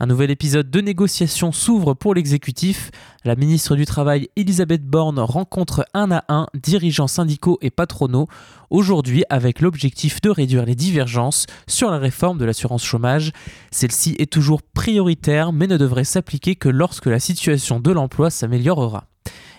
Un 0.00 0.06
nouvel 0.06 0.30
épisode 0.30 0.70
de 0.70 0.80
négociation 0.80 1.50
s'ouvre 1.50 1.92
pour 1.92 2.14
l'exécutif. 2.14 2.92
La 3.24 3.34
ministre 3.34 3.74
du 3.74 3.84
Travail, 3.84 4.28
Elisabeth 4.36 4.84
Borne, 4.84 5.18
rencontre 5.18 5.84
un 5.92 6.12
à 6.12 6.24
un 6.28 6.46
dirigeants 6.54 7.08
syndicaux 7.08 7.58
et 7.62 7.70
patronaux, 7.70 8.28
aujourd'hui 8.70 9.24
avec 9.28 9.60
l'objectif 9.60 10.20
de 10.20 10.30
réduire 10.30 10.66
les 10.66 10.76
divergences 10.76 11.46
sur 11.66 11.90
la 11.90 11.98
réforme 11.98 12.38
de 12.38 12.44
l'assurance 12.44 12.84
chômage. 12.84 13.32
Celle-ci 13.72 14.14
est 14.20 14.32
toujours 14.32 14.62
prioritaire, 14.62 15.52
mais 15.52 15.66
ne 15.66 15.76
devrait 15.76 16.04
s'appliquer 16.04 16.54
que 16.54 16.68
lorsque 16.68 17.06
la 17.06 17.18
situation 17.18 17.80
de 17.80 17.90
l'emploi 17.90 18.30
s'améliorera. 18.30 19.08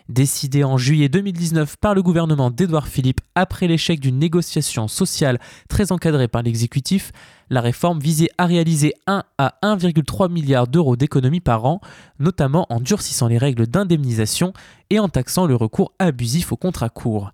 Décidé 0.09 0.63
en 0.63 0.75
juillet 0.75 1.07
2019 1.07 1.77
par 1.77 1.93
le 1.93 2.01
gouvernement 2.01 2.49
d'Édouard 2.49 2.87
Philippe 2.87 3.21
après 3.35 3.67
l'échec 3.67 3.99
d'une 3.99 4.17
négociation 4.17 4.87
sociale 4.87 5.39
très 5.67 5.91
encadrée 5.91 6.27
par 6.27 6.41
l'exécutif, 6.41 7.11
la 7.51 7.61
réforme 7.61 7.99
visait 7.99 8.31
à 8.39 8.47
réaliser 8.47 8.95
1 9.05 9.23
à 9.37 9.53
1,3 9.61 10.31
milliard 10.31 10.67
d'euros 10.67 10.95
d'économies 10.95 11.41
par 11.41 11.65
an, 11.65 11.79
notamment 12.17 12.65
en 12.71 12.79
durcissant 12.79 13.27
les 13.27 13.37
règles 13.37 13.67
d'indemnisation 13.67 14.51
et 14.89 14.97
en 14.97 15.09
taxant 15.09 15.45
le 15.45 15.55
recours 15.55 15.93
abusif 15.99 16.51
aux 16.51 16.57
contrats 16.57 16.89
courts. 16.89 17.31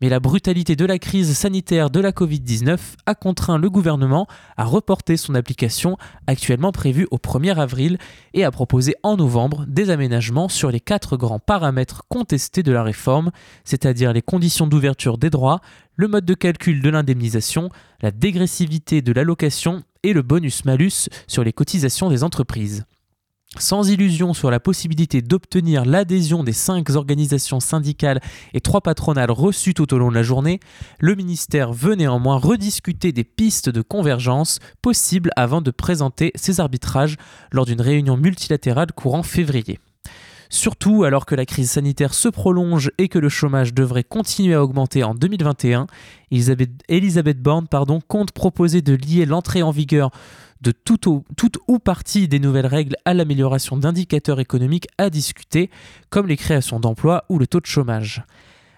Mais 0.00 0.08
la 0.08 0.18
brutalité 0.18 0.76
de 0.76 0.86
la 0.86 0.98
crise 0.98 1.36
sanitaire 1.36 1.90
de 1.90 2.00
la 2.00 2.12
Covid-19 2.12 2.78
a 3.04 3.14
contraint 3.14 3.58
le 3.58 3.68
gouvernement 3.68 4.26
à 4.56 4.64
reporter 4.64 5.18
son 5.18 5.34
application 5.34 5.98
actuellement 6.26 6.72
prévue 6.72 7.06
au 7.10 7.18
1er 7.18 7.56
avril 7.56 7.98
et 8.32 8.44
à 8.44 8.50
proposer 8.50 8.94
en 9.02 9.18
novembre 9.18 9.66
des 9.68 9.90
aménagements 9.90 10.48
sur 10.48 10.70
les 10.70 10.80
quatre 10.80 11.18
grands 11.18 11.38
paramètres 11.38 12.04
contestés 12.08 12.62
de 12.62 12.72
la 12.72 12.82
réforme, 12.82 13.30
c'est-à-dire 13.64 14.14
les 14.14 14.22
conditions 14.22 14.66
d'ouverture 14.66 15.18
des 15.18 15.28
droits, 15.28 15.60
le 15.96 16.08
mode 16.08 16.24
de 16.24 16.34
calcul 16.34 16.80
de 16.80 16.88
l'indemnisation, 16.88 17.68
la 18.00 18.10
dégressivité 18.10 19.02
de 19.02 19.12
l'allocation 19.12 19.82
et 20.02 20.14
le 20.14 20.22
bonus-malus 20.22 21.10
sur 21.26 21.44
les 21.44 21.52
cotisations 21.52 22.08
des 22.08 22.24
entreprises. 22.24 22.86
Sans 23.58 23.90
illusion 23.90 24.32
sur 24.32 24.48
la 24.52 24.60
possibilité 24.60 25.22
d'obtenir 25.22 25.84
l'adhésion 25.84 26.44
des 26.44 26.52
cinq 26.52 26.88
organisations 26.90 27.58
syndicales 27.58 28.20
et 28.54 28.60
trois 28.60 28.80
patronales 28.80 29.32
reçues 29.32 29.74
tout 29.74 29.92
au 29.92 29.98
long 29.98 30.08
de 30.08 30.14
la 30.14 30.22
journée, 30.22 30.60
le 31.00 31.16
ministère 31.16 31.72
veut 31.72 31.96
néanmoins 31.96 32.38
rediscuter 32.38 33.10
des 33.10 33.24
pistes 33.24 33.68
de 33.68 33.82
convergence 33.82 34.60
possibles 34.82 35.30
avant 35.34 35.62
de 35.62 35.72
présenter 35.72 36.30
ses 36.36 36.60
arbitrages 36.60 37.16
lors 37.50 37.66
d'une 37.66 37.80
réunion 37.80 38.16
multilatérale 38.16 38.92
courant 38.92 39.24
février. 39.24 39.80
Surtout 40.52 41.04
alors 41.04 41.26
que 41.26 41.36
la 41.36 41.46
crise 41.46 41.70
sanitaire 41.70 42.12
se 42.12 42.28
prolonge 42.28 42.90
et 42.98 43.08
que 43.08 43.20
le 43.20 43.28
chômage 43.28 43.72
devrait 43.72 44.02
continuer 44.02 44.54
à 44.54 44.62
augmenter 44.62 45.04
en 45.04 45.14
2021, 45.14 45.86
Elisabeth, 46.32 47.40
Borne 47.40 47.68
compte 48.08 48.32
proposer 48.32 48.82
de 48.82 48.94
lier 48.94 49.26
l'entrée 49.26 49.62
en 49.62 49.70
vigueur 49.70 50.10
de 50.60 50.72
toute 50.72 51.06
ou, 51.06 51.24
ou 51.68 51.78
partie 51.78 52.28
des 52.28 52.38
nouvelles 52.38 52.66
règles 52.66 52.96
à 53.04 53.14
l'amélioration 53.14 53.76
d'indicateurs 53.76 54.40
économiques 54.40 54.88
à 54.98 55.10
discuter, 55.10 55.70
comme 56.10 56.26
les 56.26 56.36
créations 56.36 56.80
d'emplois 56.80 57.24
ou 57.28 57.38
le 57.38 57.46
taux 57.46 57.60
de 57.60 57.66
chômage. 57.66 58.24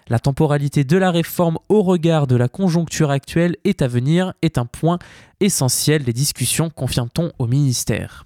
La 0.09 0.19
temporalité 0.19 0.83
de 0.83 0.97
la 0.97 1.11
réforme 1.11 1.57
au 1.69 1.81
regard 1.81 2.27
de 2.27 2.35
la 2.35 2.49
conjoncture 2.49 3.09
actuelle 3.09 3.55
est 3.63 3.81
à 3.81 3.87
venir 3.87 4.33
est 4.41 4.57
un 4.57 4.65
point 4.65 4.99
essentiel 5.39 6.03
des 6.03 6.13
discussions, 6.13 6.69
confirme-t-on 6.69 7.31
au 7.39 7.47
ministère. 7.47 8.25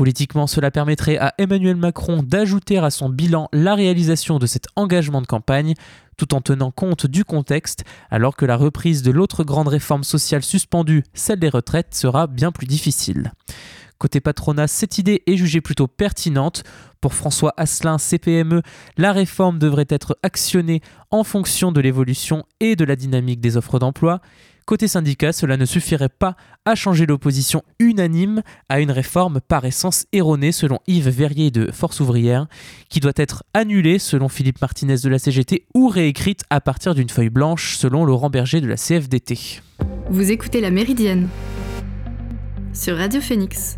Politiquement, 0.00 0.46
cela 0.46 0.70
permettrait 0.70 1.18
à 1.18 1.34
Emmanuel 1.36 1.76
Macron 1.76 2.22
d'ajouter 2.22 2.78
à 2.78 2.88
son 2.88 3.10
bilan 3.10 3.50
la 3.52 3.74
réalisation 3.74 4.38
de 4.38 4.46
cet 4.46 4.66
engagement 4.74 5.20
de 5.20 5.26
campagne, 5.26 5.74
tout 6.16 6.32
en 6.32 6.40
tenant 6.40 6.70
compte 6.70 7.06
du 7.06 7.22
contexte, 7.22 7.84
alors 8.10 8.34
que 8.34 8.46
la 8.46 8.56
reprise 8.56 9.02
de 9.02 9.10
l'autre 9.10 9.44
grande 9.44 9.68
réforme 9.68 10.02
sociale 10.02 10.42
suspendue, 10.42 11.04
celle 11.12 11.38
des 11.38 11.50
retraites, 11.50 11.94
sera 11.94 12.28
bien 12.28 12.50
plus 12.50 12.66
difficile. 12.66 13.32
Côté 13.98 14.22
patronat, 14.22 14.68
cette 14.68 14.96
idée 14.96 15.22
est 15.26 15.36
jugée 15.36 15.60
plutôt 15.60 15.86
pertinente. 15.86 16.62
Pour 17.02 17.12
François 17.12 17.52
Asselin, 17.58 17.98
CPME, 17.98 18.62
la 18.96 19.12
réforme 19.12 19.58
devrait 19.58 19.84
être 19.90 20.16
actionnée 20.22 20.80
en 21.10 21.24
fonction 21.24 21.72
de 21.72 21.80
l'évolution 21.82 22.46
et 22.60 22.74
de 22.74 22.86
la 22.86 22.96
dynamique 22.96 23.42
des 23.42 23.58
offres 23.58 23.78
d'emploi. 23.78 24.22
Côté 24.70 24.86
syndicat, 24.86 25.32
cela 25.32 25.56
ne 25.56 25.64
suffirait 25.64 26.08
pas 26.08 26.36
à 26.64 26.76
changer 26.76 27.04
l'opposition 27.04 27.64
unanime 27.80 28.40
à 28.68 28.78
une 28.78 28.92
réforme 28.92 29.40
par 29.40 29.64
essence 29.64 30.06
erronée 30.12 30.52
selon 30.52 30.78
Yves 30.86 31.08
Verrier 31.08 31.50
de 31.50 31.72
Force 31.72 31.98
ouvrière, 31.98 32.46
qui 32.88 33.00
doit 33.00 33.10
être 33.16 33.42
annulée 33.52 33.98
selon 33.98 34.28
Philippe 34.28 34.60
Martinez 34.60 34.98
de 35.02 35.08
la 35.08 35.18
CGT 35.18 35.66
ou 35.74 35.88
réécrite 35.88 36.44
à 36.50 36.60
partir 36.60 36.94
d'une 36.94 37.08
feuille 37.08 37.30
blanche 37.30 37.76
selon 37.78 38.04
Laurent 38.04 38.30
Berger 38.30 38.60
de 38.60 38.68
la 38.68 38.76
CFDT. 38.76 39.60
Vous 40.08 40.30
écoutez 40.30 40.60
La 40.60 40.70
Méridienne 40.70 41.28
sur 42.72 42.96
Radio 42.96 43.20
Phoenix. 43.20 43.76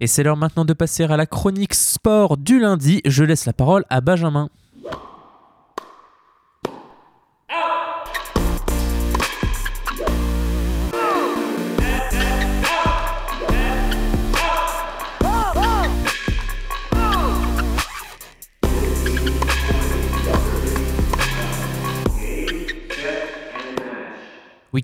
Et 0.00 0.06
c'est 0.06 0.22
l'heure 0.22 0.38
maintenant 0.38 0.64
de 0.64 0.72
passer 0.72 1.04
à 1.04 1.18
la 1.18 1.26
chronique 1.26 1.74
sport 1.74 2.38
du 2.38 2.60
lundi. 2.60 3.02
Je 3.04 3.24
laisse 3.24 3.44
la 3.44 3.52
parole 3.52 3.84
à 3.90 4.00
Benjamin. 4.00 4.48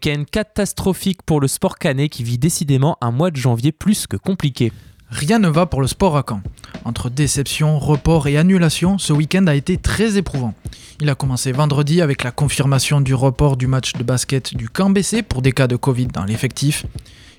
Week-end 0.04 0.24
catastrophique 0.28 1.22
pour 1.22 1.40
le 1.40 1.46
sport 1.46 1.78
canet 1.78 2.10
qui 2.10 2.24
vit 2.24 2.38
décidément 2.38 2.96
un 3.00 3.12
mois 3.12 3.30
de 3.30 3.36
janvier 3.36 3.70
plus 3.70 4.08
que 4.08 4.16
compliqué. 4.16 4.72
Rien 5.10 5.38
ne 5.38 5.46
va 5.46 5.66
pour 5.66 5.80
le 5.80 5.86
sport 5.86 6.16
à 6.16 6.24
Caen. 6.28 6.40
Entre 6.84 7.08
déception, 7.08 7.78
report 7.78 8.26
et 8.26 8.36
annulation, 8.36 8.98
ce 8.98 9.12
week-end 9.12 9.46
a 9.46 9.54
été 9.54 9.76
très 9.76 10.16
éprouvant. 10.16 10.54
Il 11.00 11.08
a 11.08 11.14
commencé 11.14 11.52
vendredi 11.52 12.00
avec 12.02 12.24
la 12.24 12.32
confirmation 12.32 13.00
du 13.00 13.14
report 13.14 13.56
du 13.56 13.68
match 13.68 13.92
de 13.92 14.02
basket 14.02 14.56
du 14.56 14.68
camp 14.68 14.90
BC 14.90 15.22
pour 15.22 15.40
des 15.40 15.52
cas 15.52 15.68
de 15.68 15.76
Covid 15.76 16.08
dans 16.08 16.24
l'effectif. 16.24 16.84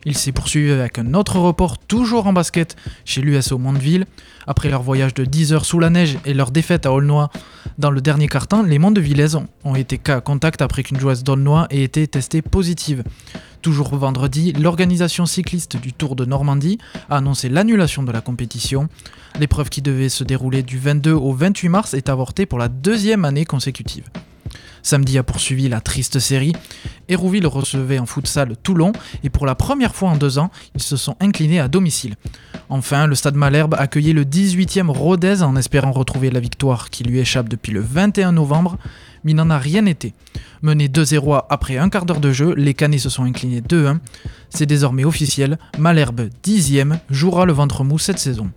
Il 0.06 0.18
s'est 0.18 0.32
poursuivi 0.32 0.72
avec 0.72 1.00
un 1.00 1.14
autre 1.14 1.38
report 1.40 1.78
toujours 1.78 2.28
en 2.28 2.34
basket 2.34 2.76
chez 3.06 3.22
l'USO 3.22 3.58
Mondeville. 3.58 4.06
Après 4.48 4.70
leur 4.70 4.82
voyage 4.82 5.14
de 5.14 5.24
10 5.26 5.54
heures 5.54 5.66
sous 5.66 5.80
la 5.80 5.90
neige 5.90 6.18
et 6.26 6.34
leur 6.34 6.52
défaite 6.52 6.86
à 6.86 6.92
Aulnois 6.92 7.30
dans 7.78 7.92
le 7.92 8.02
dernier 8.02 8.28
carton, 8.28 8.64
les 8.64 8.80
Mondevillaises 8.80 9.40
ont 9.64 9.76
été 9.76 9.98
cas 9.98 10.22
contact 10.22 10.62
après 10.62 10.84
qu'une 10.84 11.00
joueuse 11.00 11.24
d'Aulnois 11.24 11.68
ait 11.70 11.84
été 11.84 12.08
testée 12.08 12.42
positive. 12.42 13.04
Toujours 13.62 13.96
vendredi, 13.96 14.52
l'organisation 14.52 15.26
cycliste 15.26 15.78
du 15.78 15.94
Tour 15.94 16.18
de 16.18 16.26
Normandie 16.26 16.80
a 17.10 17.18
annoncé 17.18 17.48
l'annulation 17.48 18.04
de 18.04 18.12
la 18.12 18.20
compétition. 18.20 18.90
L'épreuve 19.40 19.70
qui 19.70 19.82
devait 19.82 20.10
se 20.10 20.26
dérouler 20.26 20.64
du 20.64 20.78
22 20.78 21.14
au 21.14 21.32
28 21.32 21.70
mars 21.70 21.94
est 21.94 22.10
avortée 22.10 22.46
pour 22.46 22.60
la 22.60 22.68
deuxième 22.68 23.24
année 23.24 23.46
consécutive. 23.46 24.04
Samedi 24.82 25.18
a 25.18 25.24
poursuivi 25.24 25.70
la 25.70 25.82
triste 25.82 26.20
série. 26.20 26.54
Hérouville 27.10 27.48
recevait 27.48 28.00
en 28.00 28.06
futsal 28.06 28.56
Toulon 28.64 28.92
et 29.24 29.30
pour 29.30 29.46
la 29.46 29.56
première 29.56 29.96
fois 29.96 30.10
en 30.10 30.18
deux 30.18 30.40
ans, 30.40 30.52
ils 30.76 30.82
se 30.82 30.98
sont 30.98 31.16
inclinés 31.20 31.60
à 31.60 31.68
domicile. 31.68 32.16
Enfin, 32.70 33.08
le 33.08 33.16
Stade 33.16 33.36
Malherbe 33.36 33.76
accueillait 33.78 34.14
le 34.14 34.24
18e 34.24 34.90
Rodez 34.90 35.44
en 35.44 35.56
espérant 35.56 35.92
retrouver 35.92 36.32
la 36.32 36.40
victoire 36.40 36.90
qui 36.90 37.04
lui 37.04 37.20
échappe 37.20 37.50
depuis 37.50 37.72
le 37.72 37.82
21 37.82 38.32
novembre, 38.32 38.78
mais 39.24 39.32
il 39.32 39.36
n'en 39.36 39.50
a 39.50 39.58
rien 39.58 39.86
été. 39.86 40.14
Mené 40.62 40.88
2-0 40.88 41.44
après 41.50 41.78
un 41.78 41.90
quart 41.90 42.06
d'heure 42.06 42.20
de 42.20 42.32
jeu, 42.32 42.54
les 42.56 42.74
Canets 42.74 43.00
se 43.00 43.10
sont 43.10 43.24
inclinés 43.24 43.62
2-1. 43.62 44.00
C'est 44.50 44.66
désormais 44.66 45.04
officiel, 45.06 45.58
Malherbe 45.78 46.30
10e 46.44 47.00
jouera 47.10 47.46
le 47.46 47.54
ventre 47.54 47.84
mou 47.84 48.00
cette 48.00 48.20
saison. 48.20 48.50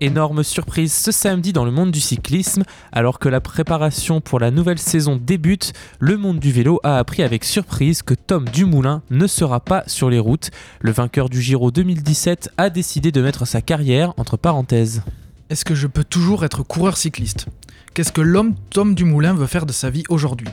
Énorme 0.00 0.42
surprise 0.42 0.92
ce 0.92 1.10
samedi 1.10 1.54
dans 1.54 1.64
le 1.64 1.70
monde 1.70 1.90
du 1.90 2.00
cyclisme, 2.00 2.64
alors 2.92 3.18
que 3.18 3.30
la 3.30 3.40
préparation 3.40 4.20
pour 4.20 4.38
la 4.38 4.50
nouvelle 4.50 4.78
saison 4.78 5.16
débute, 5.16 5.72
le 6.00 6.18
monde 6.18 6.38
du 6.38 6.52
vélo 6.52 6.80
a 6.82 6.98
appris 6.98 7.22
avec 7.22 7.44
surprise 7.44 8.02
que 8.02 8.12
Tom 8.12 8.44
Dumoulin 8.46 9.00
ne 9.08 9.26
sera 9.26 9.60
pas 9.60 9.84
sur 9.86 10.10
les 10.10 10.18
routes. 10.18 10.50
Le 10.80 10.90
vainqueur 10.90 11.30
du 11.30 11.40
Giro 11.40 11.70
2017 11.70 12.50
a 12.58 12.68
décidé 12.68 13.10
de 13.10 13.22
mettre 13.22 13.46
sa 13.46 13.62
carrière 13.62 14.12
entre 14.18 14.36
parenthèses. 14.36 15.02
Est-ce 15.48 15.64
que 15.64 15.76
je 15.76 15.86
peux 15.86 16.02
toujours 16.02 16.44
être 16.44 16.64
coureur 16.64 16.96
cycliste? 16.96 17.46
Qu'est-ce 17.94 18.10
que 18.10 18.20
l'homme 18.20 18.56
Tom 18.70 18.96
Dumoulin 18.96 19.32
veut 19.32 19.46
faire 19.46 19.64
de 19.64 19.70
sa 19.70 19.90
vie 19.90 20.02
aujourd'hui? 20.08 20.48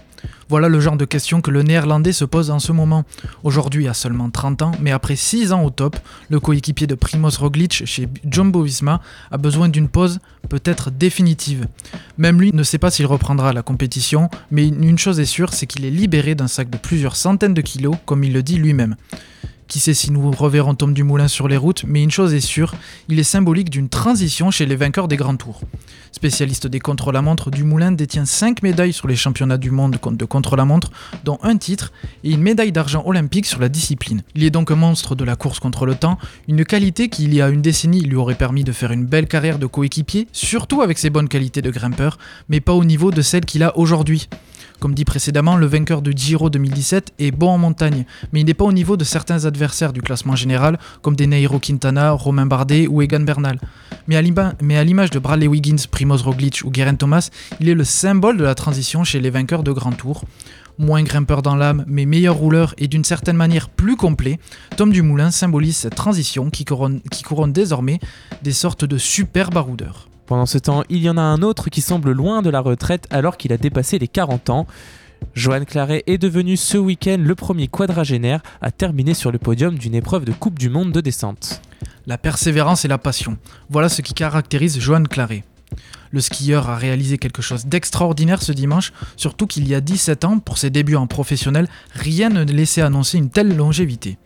Voilà 0.49 0.69
le 0.69 0.79
genre 0.79 0.97
de 0.97 1.05
questions 1.05 1.41
que 1.41 1.49
le 1.49 1.63
néerlandais 1.63 2.11
se 2.11 2.25
pose 2.25 2.51
en 2.51 2.59
ce 2.59 2.71
moment. 2.71 3.03
Aujourd'hui 3.43 3.87
à 3.87 3.95
seulement 3.95 4.29
30 4.29 4.61
ans, 4.61 4.71
mais 4.79 4.91
après 4.91 5.15
6 5.15 5.51
ans 5.51 5.63
au 5.63 5.71
top, 5.71 5.97
le 6.29 6.39
coéquipier 6.39 6.85
de 6.85 6.93
Primoz 6.93 7.37
Roglic 7.39 7.87
chez 7.87 8.07
Jumbo 8.29 8.61
Visma 8.61 9.01
a 9.31 9.37
besoin 9.39 9.67
d'une 9.67 9.89
pause 9.89 10.19
peut-être 10.47 10.91
définitive. 10.91 11.67
Même 12.19 12.39
lui 12.39 12.51
ne 12.53 12.61
sait 12.61 12.77
pas 12.77 12.91
s'il 12.91 13.07
reprendra 13.07 13.51
la 13.51 13.63
compétition, 13.63 14.29
mais 14.51 14.67
une 14.67 14.99
chose 14.99 15.19
est 15.19 15.25
sûre, 15.25 15.53
c'est 15.53 15.65
qu'il 15.65 15.85
est 15.85 15.89
libéré 15.89 16.35
d'un 16.35 16.47
sac 16.47 16.69
de 16.69 16.77
plusieurs 16.77 17.15
centaines 17.15 17.55
de 17.55 17.61
kilos, 17.61 17.95
comme 18.05 18.23
il 18.23 18.31
le 18.31 18.43
dit 18.43 18.57
lui-même. 18.57 18.95
Qui 19.73 19.79
sait 19.79 19.95
si 19.95 20.11
nous 20.11 20.29
reverrons 20.29 20.75
Tom 20.75 20.93
Dumoulin 20.93 21.27
sur 21.27 21.47
les 21.47 21.57
routes, 21.57 21.83
mais 21.87 22.03
une 22.03 22.11
chose 22.11 22.35
est 22.35 22.41
sûre, 22.41 22.75
il 23.09 23.17
est 23.17 23.23
symbolique 23.23 23.71
d'une 23.71 23.89
transition 23.89 24.51
chez 24.51 24.67
les 24.67 24.75
vainqueurs 24.75 25.07
des 25.07 25.15
grands 25.15 25.35
tours. 25.35 25.61
Spécialiste 26.11 26.67
des 26.67 26.79
contre-la-montre, 26.79 27.49
Dumoulin 27.49 27.91
détient 27.91 28.25
5 28.25 28.61
médailles 28.61 28.93
sur 28.93 29.07
les 29.07 29.15
championnats 29.15 29.57
du 29.57 29.71
monde 29.71 29.97
de 30.11 30.25
contre-la-montre, 30.25 30.91
dont 31.23 31.39
un 31.41 31.57
titre 31.57 31.91
et 32.23 32.29
une 32.29 32.43
médaille 32.43 32.71
d'argent 32.71 33.01
olympique 33.07 33.47
sur 33.47 33.59
la 33.59 33.67
discipline. 33.67 34.21
Il 34.35 34.43
est 34.43 34.51
donc 34.51 34.69
un 34.69 34.75
monstre 34.75 35.15
de 35.15 35.23
la 35.23 35.35
course 35.35 35.59
contre 35.59 35.87
le 35.87 35.95
temps, 35.95 36.19
une 36.47 36.63
qualité 36.65 37.09
qui 37.09 37.23
il 37.23 37.33
y 37.33 37.41
a 37.41 37.49
une 37.49 37.63
décennie 37.63 38.01
lui 38.01 38.15
aurait 38.15 38.35
permis 38.35 38.63
de 38.63 38.73
faire 38.73 38.91
une 38.91 39.05
belle 39.05 39.25
carrière 39.25 39.57
de 39.57 39.65
coéquipier, 39.65 40.27
surtout 40.33 40.83
avec 40.83 40.99
ses 40.99 41.09
bonnes 41.09 41.27
qualités 41.27 41.63
de 41.63 41.71
grimpeur, 41.71 42.19
mais 42.47 42.59
pas 42.59 42.73
au 42.73 42.85
niveau 42.85 43.09
de 43.09 43.23
celle 43.23 43.45
qu'il 43.45 43.63
a 43.63 43.75
aujourd'hui. 43.75 44.29
Comme 44.83 44.95
dit 44.95 45.05
précédemment, 45.05 45.55
le 45.55 45.65
vainqueur 45.65 46.01
de 46.01 46.11
Giro 46.11 46.49
2017 46.49 47.13
est 47.17 47.31
bon 47.31 47.51
en 47.51 47.57
montagne, 47.57 48.03
mais 48.33 48.41
il 48.41 48.45
n'est 48.45 48.53
pas 48.53 48.65
au 48.65 48.73
niveau 48.73 48.97
de 48.97 49.05
certains 49.05 49.45
adversaires 49.45 49.93
du 49.93 50.01
classement 50.01 50.35
général, 50.35 50.77
comme 51.01 51.15
des 51.15 51.25
Nairo 51.25 51.57
Quintana, 51.57 52.11
Romain 52.11 52.45
Bardet 52.45 52.87
ou 52.87 53.01
Egan 53.01 53.21
Bernal. 53.21 53.61
Mais 54.09 54.17
à 54.17 54.83
l'image 54.83 55.09
de 55.09 55.19
Bradley 55.19 55.47
Wiggins, 55.47 55.87
Primoz 55.89 56.23
Roglic 56.23 56.63
ou 56.65 56.69
Geraint 56.73 56.95
Thomas, 56.95 57.29
il 57.61 57.69
est 57.69 57.75
le 57.75 57.85
symbole 57.85 58.35
de 58.35 58.43
la 58.43 58.55
transition 58.55 59.05
chez 59.05 59.21
les 59.21 59.29
vainqueurs 59.29 59.63
de 59.63 59.71
Grand 59.71 59.93
Tour 59.93 60.25
moins 60.77 61.03
grimpeur 61.03 61.43
dans 61.43 61.55
l'âme, 61.55 61.85
mais 61.87 62.05
meilleur 62.05 62.35
rouleur 62.35 62.73
et 62.79 62.87
d'une 62.87 63.03
certaine 63.03 63.37
manière 63.37 63.69
plus 63.69 63.95
complet, 63.95 64.39
Tom 64.75 64.91
Dumoulin 64.91 65.29
symbolise 65.29 65.77
cette 65.77 65.95
transition 65.95 66.49
qui 66.49 66.65
couronne, 66.65 66.99
qui 67.11 67.21
couronne 67.21 67.53
désormais 67.53 67.99
des 68.41 68.53
sortes 68.53 68.83
de 68.83 68.97
super 68.97 69.51
baroudeurs. 69.51 70.09
Pendant 70.25 70.45
ce 70.45 70.57
temps, 70.57 70.83
il 70.89 70.99
y 70.99 71.09
en 71.09 71.17
a 71.17 71.21
un 71.21 71.41
autre 71.41 71.69
qui 71.69 71.81
semble 71.81 72.11
loin 72.11 72.41
de 72.41 72.49
la 72.49 72.61
retraite 72.61 73.07
alors 73.09 73.37
qu'il 73.37 73.51
a 73.51 73.57
dépassé 73.57 73.99
les 73.99 74.07
40 74.07 74.49
ans. 74.49 74.67
Johan 75.35 75.65
Claret 75.65 76.03
est 76.07 76.17
devenu 76.17 76.55
ce 76.55 76.77
week-end 76.77 77.17
le 77.19 77.35
premier 77.35 77.67
quadragénaire 77.67 78.41
à 78.61 78.71
terminer 78.71 79.13
sur 79.13 79.31
le 79.31 79.37
podium 79.37 79.77
d'une 79.77 79.95
épreuve 79.95 80.25
de 80.25 80.31
Coupe 80.31 80.59
du 80.59 80.69
Monde 80.69 80.91
de 80.91 81.01
descente. 81.01 81.61
La 82.07 82.17
persévérance 82.17 82.85
et 82.85 82.87
la 82.87 82.97
passion, 82.97 83.37
voilà 83.69 83.89
ce 83.89 84.01
qui 84.01 84.13
caractérise 84.13 84.79
Johan 84.79 85.03
Claret. 85.03 85.43
Le 86.11 86.21
skieur 86.21 86.69
a 86.69 86.77
réalisé 86.77 87.17
quelque 87.17 87.41
chose 87.41 87.65
d'extraordinaire 87.65 88.41
ce 88.41 88.51
dimanche, 88.51 88.93
surtout 89.17 89.47
qu'il 89.47 89.67
y 89.67 89.73
a 89.73 89.81
17 89.81 90.25
ans, 90.25 90.39
pour 90.39 90.57
ses 90.57 90.69
débuts 90.69 90.95
en 90.95 91.07
professionnel, 91.07 91.67
rien 91.93 92.29
ne 92.29 92.43
laissait 92.43 92.81
annoncer 92.81 93.17
une 93.17 93.29
telle 93.29 93.55
longévité. 93.55 94.17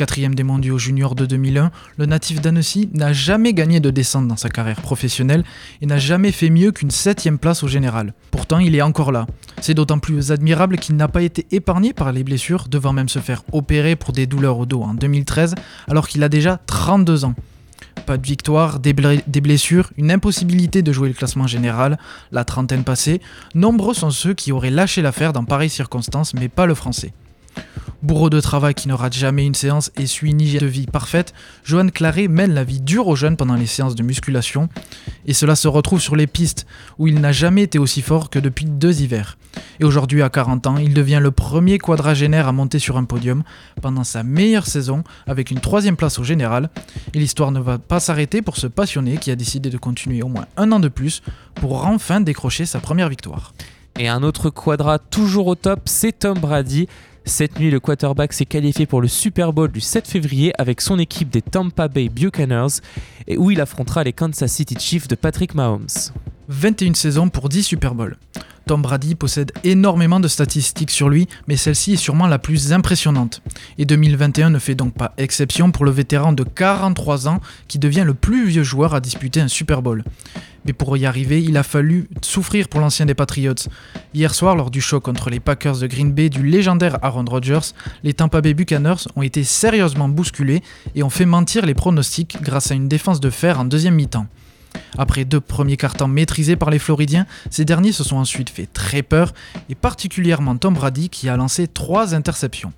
Quatrième 0.00 0.34
des 0.34 0.44
mondiaux 0.44 0.78
juniors 0.78 1.14
de 1.14 1.26
2001, 1.26 1.70
le 1.98 2.06
natif 2.06 2.40
d'Annecy 2.40 2.88
n'a 2.94 3.12
jamais 3.12 3.52
gagné 3.52 3.80
de 3.80 3.90
descente 3.90 4.26
dans 4.26 4.36
sa 4.38 4.48
carrière 4.48 4.80
professionnelle 4.80 5.44
et 5.82 5.86
n'a 5.86 5.98
jamais 5.98 6.32
fait 6.32 6.48
mieux 6.48 6.72
qu'une 6.72 6.90
septième 6.90 7.38
place 7.38 7.62
au 7.62 7.68
général. 7.68 8.14
Pourtant, 8.30 8.60
il 8.60 8.74
est 8.74 8.80
encore 8.80 9.12
là. 9.12 9.26
C'est 9.60 9.74
d'autant 9.74 9.98
plus 9.98 10.32
admirable 10.32 10.78
qu'il 10.78 10.96
n'a 10.96 11.06
pas 11.06 11.20
été 11.20 11.46
épargné 11.50 11.92
par 11.92 12.12
les 12.12 12.24
blessures, 12.24 12.68
devant 12.70 12.94
même 12.94 13.10
se 13.10 13.18
faire 13.18 13.42
opérer 13.52 13.94
pour 13.94 14.14
des 14.14 14.26
douleurs 14.26 14.56
au 14.56 14.64
dos 14.64 14.80
en 14.80 14.94
2013, 14.94 15.54
alors 15.86 16.08
qu'il 16.08 16.22
a 16.22 16.30
déjà 16.30 16.58
32 16.66 17.26
ans. 17.26 17.34
Pas 18.06 18.16
de 18.16 18.26
victoire, 18.26 18.80
des, 18.80 18.94
blessures, 18.94 19.90
une 19.98 20.10
impossibilité 20.10 20.80
de 20.80 20.92
jouer 20.92 21.08
le 21.08 21.14
classement 21.14 21.46
général, 21.46 21.98
la 22.32 22.46
trentaine 22.46 22.84
passée, 22.84 23.20
nombreux 23.54 23.92
sont 23.92 24.10
ceux 24.10 24.32
qui 24.32 24.50
auraient 24.50 24.70
lâché 24.70 25.02
l'affaire 25.02 25.34
dans 25.34 25.44
pareilles 25.44 25.68
circonstances, 25.68 26.32
mais 26.32 26.48
pas 26.48 26.64
le 26.64 26.74
français. 26.74 27.12
Bourreau 28.02 28.30
de 28.30 28.40
travail 28.40 28.72
qui 28.72 28.88
ne 28.88 28.94
rate 28.94 29.12
jamais 29.12 29.44
une 29.44 29.54
séance 29.54 29.92
et 29.98 30.06
suit 30.06 30.30
une 30.30 30.40
hygiène 30.40 30.62
de 30.62 30.66
vie 30.66 30.86
parfaite, 30.86 31.34
Johan 31.64 31.88
Claret 31.88 32.28
mène 32.28 32.54
la 32.54 32.64
vie 32.64 32.80
dure 32.80 33.08
aux 33.08 33.16
jeunes 33.16 33.36
pendant 33.36 33.56
les 33.56 33.66
séances 33.66 33.94
de 33.94 34.02
musculation, 34.02 34.70
et 35.26 35.34
cela 35.34 35.54
se 35.54 35.68
retrouve 35.68 36.00
sur 36.00 36.16
les 36.16 36.26
pistes 36.26 36.66
où 36.98 37.08
il 37.08 37.20
n'a 37.20 37.32
jamais 37.32 37.62
été 37.62 37.78
aussi 37.78 38.00
fort 38.00 38.30
que 38.30 38.38
depuis 38.38 38.64
deux 38.64 39.02
hivers. 39.02 39.36
Et 39.80 39.84
aujourd'hui, 39.84 40.22
à 40.22 40.30
40 40.30 40.66
ans, 40.66 40.76
il 40.78 40.94
devient 40.94 41.20
le 41.20 41.30
premier 41.30 41.78
quadragénaire 41.78 42.48
à 42.48 42.52
monter 42.52 42.78
sur 42.78 42.96
un 42.96 43.04
podium 43.04 43.42
pendant 43.82 44.04
sa 44.04 44.22
meilleure 44.22 44.66
saison 44.66 45.04
avec 45.26 45.50
une 45.50 45.60
troisième 45.60 45.96
place 45.96 46.18
au 46.18 46.24
général. 46.24 46.70
Et 47.14 47.18
l'histoire 47.18 47.50
ne 47.50 47.60
va 47.60 47.78
pas 47.78 48.00
s'arrêter 48.00 48.42
pour 48.42 48.56
ce 48.56 48.66
passionné 48.66 49.18
qui 49.18 49.30
a 49.30 49.36
décidé 49.36 49.68
de 49.70 49.78
continuer 49.78 50.22
au 50.22 50.28
moins 50.28 50.46
un 50.56 50.72
an 50.72 50.80
de 50.80 50.88
plus 50.88 51.22
pour 51.56 51.86
enfin 51.86 52.20
décrocher 52.20 52.64
sa 52.64 52.80
première 52.80 53.08
victoire. 53.08 53.52
Et 53.98 54.08
un 54.08 54.22
autre 54.22 54.50
quadra 54.50 54.98
toujours 54.98 55.48
au 55.48 55.54
top, 55.54 55.80
c'est 55.86 56.20
Tom 56.20 56.38
Brady. 56.38 56.88
Cette 57.24 57.58
nuit, 57.58 57.70
le 57.70 57.80
quarterback 57.80 58.32
s'est 58.32 58.46
qualifié 58.46 58.86
pour 58.86 59.00
le 59.00 59.08
Super 59.08 59.52
Bowl 59.52 59.70
du 59.70 59.80
7 59.80 60.08
février 60.08 60.52
avec 60.58 60.80
son 60.80 60.98
équipe 60.98 61.30
des 61.30 61.42
Tampa 61.42 61.88
Bay 61.88 62.08
Buccaneers, 62.08 62.80
où 63.36 63.50
il 63.50 63.60
affrontera 63.60 64.02
les 64.04 64.12
Kansas 64.12 64.50
City 64.50 64.76
Chiefs 64.78 65.08
de 65.08 65.14
Patrick 65.14 65.54
Mahomes. 65.54 65.86
21 66.50 66.94
saisons 66.94 67.28
pour 67.28 67.48
10 67.48 67.62
Super 67.62 67.94
Bowls. 67.94 68.16
Tom 68.66 68.82
Brady 68.82 69.14
possède 69.14 69.52
énormément 69.62 70.18
de 70.18 70.26
statistiques 70.26 70.90
sur 70.90 71.08
lui, 71.08 71.28
mais 71.46 71.56
celle-ci 71.56 71.92
est 71.92 71.96
sûrement 71.96 72.26
la 72.26 72.40
plus 72.40 72.72
impressionnante. 72.72 73.40
Et 73.78 73.84
2021 73.84 74.50
ne 74.50 74.58
fait 74.58 74.74
donc 74.74 74.92
pas 74.94 75.14
exception 75.16 75.70
pour 75.70 75.84
le 75.84 75.92
vétéran 75.92 76.32
de 76.32 76.42
43 76.42 77.28
ans 77.28 77.40
qui 77.68 77.78
devient 77.78 78.02
le 78.04 78.14
plus 78.14 78.48
vieux 78.48 78.64
joueur 78.64 78.94
à 78.94 79.00
disputer 79.00 79.40
un 79.40 79.46
Super 79.46 79.80
Bowl. 79.80 80.02
Mais 80.66 80.72
pour 80.72 80.96
y 80.96 81.06
arriver, 81.06 81.40
il 81.40 81.56
a 81.56 81.62
fallu 81.62 82.08
souffrir 82.20 82.66
pour 82.66 82.80
l'ancien 82.80 83.06
des 83.06 83.14
Patriots. 83.14 83.54
Hier 84.12 84.34
soir, 84.34 84.56
lors 84.56 84.72
du 84.72 84.80
choc 84.80 85.04
contre 85.04 85.30
les 85.30 85.38
Packers 85.38 85.78
de 85.78 85.86
Green 85.86 86.10
Bay 86.10 86.30
du 86.30 86.42
légendaire 86.42 86.98
Aaron 87.02 87.26
Rodgers, 87.26 87.74
les 88.02 88.12
Tampa 88.12 88.40
Bay 88.40 88.54
Buccaneers 88.54 89.06
ont 89.14 89.22
été 89.22 89.44
sérieusement 89.44 90.08
bousculés 90.08 90.64
et 90.96 91.04
ont 91.04 91.10
fait 91.10 91.26
mentir 91.26 91.64
les 91.64 91.74
pronostics 91.74 92.38
grâce 92.42 92.72
à 92.72 92.74
une 92.74 92.88
défense 92.88 93.20
de 93.20 93.30
fer 93.30 93.60
en 93.60 93.64
deuxième 93.64 93.94
mi-temps. 93.94 94.26
Après 94.98 95.24
deux 95.24 95.40
premiers 95.40 95.76
cartons 95.76 96.08
maîtrisés 96.08 96.56
par 96.56 96.70
les 96.70 96.78
Floridiens, 96.78 97.26
ces 97.50 97.64
derniers 97.64 97.92
se 97.92 98.04
sont 98.04 98.16
ensuite 98.16 98.50
fait 98.50 98.66
très 98.66 99.02
peur, 99.02 99.32
et 99.68 99.74
particulièrement 99.74 100.56
Tom 100.56 100.74
Brady 100.74 101.08
qui 101.08 101.28
a 101.28 101.36
lancé 101.36 101.66
trois 101.66 102.14
interceptions. 102.14 102.72